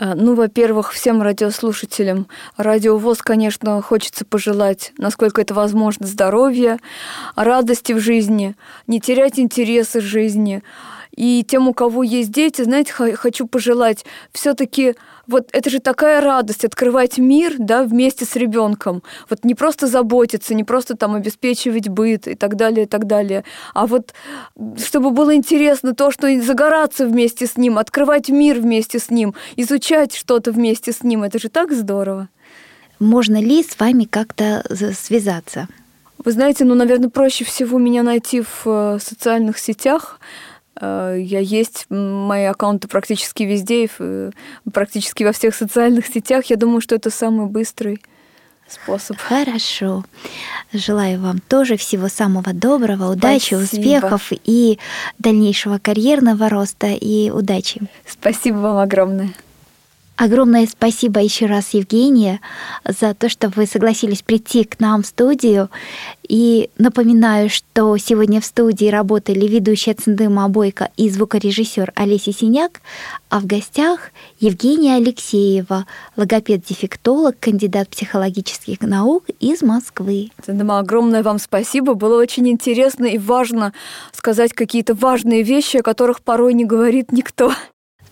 А, 0.00 0.14
ну, 0.14 0.36
во-первых, 0.36 0.92
всем 0.92 1.22
радиослушателям 1.22 2.28
Радио 2.56 2.96
ВОЗ, 2.98 3.20
конечно, 3.20 3.82
хочется 3.82 4.24
пожелать, 4.24 4.92
насколько 4.96 5.40
это 5.40 5.54
возможно, 5.54 6.06
здоровья, 6.06 6.78
радости 7.34 7.92
в 7.92 7.98
жизни, 7.98 8.54
не 8.86 9.00
терять 9.00 9.40
интересы 9.40 10.00
жизни. 10.00 10.62
И 11.16 11.44
тем, 11.46 11.66
у 11.66 11.74
кого 11.74 12.04
есть 12.04 12.30
дети, 12.30 12.62
знаете, 12.62 12.92
хочу 12.92 13.48
пожелать 13.48 14.04
все-таки 14.30 14.94
вот 15.28 15.48
это 15.52 15.70
же 15.70 15.78
такая 15.78 16.20
радость 16.20 16.64
открывать 16.64 17.18
мир, 17.18 17.54
да, 17.58 17.84
вместе 17.84 18.24
с 18.24 18.34
ребенком. 18.34 19.02
Вот 19.30 19.44
не 19.44 19.54
просто 19.54 19.86
заботиться, 19.86 20.54
не 20.54 20.64
просто 20.64 20.96
там 20.96 21.14
обеспечивать 21.14 21.88
быт 21.88 22.26
и 22.26 22.34
так 22.34 22.56
далее, 22.56 22.86
и 22.86 22.88
так 22.88 23.06
далее, 23.06 23.44
а 23.74 23.86
вот 23.86 24.14
чтобы 24.78 25.10
было 25.10 25.34
интересно 25.34 25.94
то, 25.94 26.10
что 26.10 26.28
загораться 26.40 27.06
вместе 27.06 27.46
с 27.46 27.56
ним, 27.56 27.78
открывать 27.78 28.28
мир 28.28 28.58
вместе 28.58 28.98
с 28.98 29.10
ним, 29.10 29.34
изучать 29.56 30.14
что-то 30.14 30.50
вместе 30.50 30.92
с 30.92 31.02
ним. 31.02 31.22
Это 31.22 31.38
же 31.38 31.48
так 31.48 31.72
здорово. 31.72 32.28
Можно 32.98 33.40
ли 33.40 33.62
с 33.62 33.78
вами 33.78 34.04
как-то 34.04 34.64
связаться? 34.94 35.68
Вы 36.24 36.32
знаете, 36.32 36.64
ну, 36.64 36.74
наверное, 36.74 37.10
проще 37.10 37.44
всего 37.44 37.78
меня 37.78 38.02
найти 38.02 38.40
в 38.40 38.66
э, 38.66 38.98
социальных 39.00 39.58
сетях. 39.58 40.18
Э, 40.80 41.16
я 41.18 41.40
есть, 41.40 41.86
мои 41.88 42.44
аккаунты 42.44 42.88
практически 42.88 43.42
везде, 43.42 43.88
э, 43.98 44.30
практически 44.72 45.24
во 45.24 45.32
всех 45.32 45.54
социальных 45.54 46.06
сетях. 46.06 46.46
Я 46.46 46.56
думаю, 46.56 46.80
что 46.80 46.94
это 46.94 47.10
самый 47.10 47.46
быстрый 47.46 48.00
способ. 48.68 49.16
Хорошо. 49.18 50.04
Желаю 50.72 51.20
вам 51.20 51.40
тоже 51.40 51.76
всего 51.76 52.08
самого 52.08 52.52
доброго, 52.52 53.12
удачи, 53.12 53.54
Спасибо. 53.54 53.62
успехов 53.62 54.32
и 54.44 54.78
дальнейшего 55.18 55.78
карьерного 55.78 56.48
роста 56.48 56.88
и 56.88 57.30
удачи. 57.30 57.80
Спасибо 58.06 58.56
вам 58.56 58.78
огромное. 58.78 59.32
Огромное 60.18 60.66
спасибо 60.66 61.20
еще 61.20 61.46
раз, 61.46 61.74
Евгения, 61.74 62.40
за 62.84 63.14
то, 63.14 63.28
что 63.28 63.50
вы 63.50 63.66
согласились 63.66 64.22
прийти 64.22 64.64
к 64.64 64.80
нам 64.80 65.04
в 65.04 65.06
студию. 65.06 65.70
И 66.28 66.70
напоминаю, 66.76 67.48
что 67.48 67.96
сегодня 67.98 68.40
в 68.40 68.44
студии 68.44 68.86
работали 68.86 69.46
ведущая 69.46 69.94
Циндыма 69.94 70.48
Бойко 70.48 70.90
и 70.96 71.08
звукорежиссер 71.08 71.92
Олеся 71.94 72.32
Синяк, 72.32 72.80
а 73.30 73.38
в 73.38 73.46
гостях 73.46 74.10
Евгения 74.40 74.96
Алексеева, 74.96 75.86
логопед-дефектолог, 76.16 77.38
кандидат 77.38 77.88
психологических 77.88 78.80
наук 78.80 79.22
из 79.38 79.62
Москвы. 79.62 80.32
Циндыма, 80.44 80.80
огромное 80.80 81.22
вам 81.22 81.38
спасибо. 81.38 81.94
Было 81.94 82.20
очень 82.20 82.48
интересно 82.48 83.04
и 83.04 83.18
важно 83.18 83.72
сказать 84.10 84.52
какие-то 84.52 84.94
важные 84.94 85.44
вещи, 85.44 85.76
о 85.76 85.82
которых 85.84 86.22
порой 86.22 86.54
не 86.54 86.64
говорит 86.64 87.12
никто. 87.12 87.52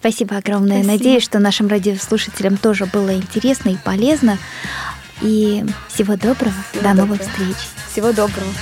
Спасибо 0.06 0.36
огромное. 0.36 0.84
Спасибо. 0.84 0.92
Надеюсь, 0.92 1.22
что 1.24 1.40
нашим 1.40 1.66
радиослушателям 1.66 2.56
тоже 2.58 2.86
было 2.86 3.12
интересно 3.16 3.70
и 3.70 3.76
полезно. 3.76 4.38
И 5.20 5.64
всего 5.88 6.14
доброго. 6.14 6.54
Всего 6.70 6.82
До 6.82 6.88
доброго. 6.90 6.94
новых 7.06 7.22
встреч. 7.22 7.56
Всего 7.90 8.12
доброго. 8.12 8.52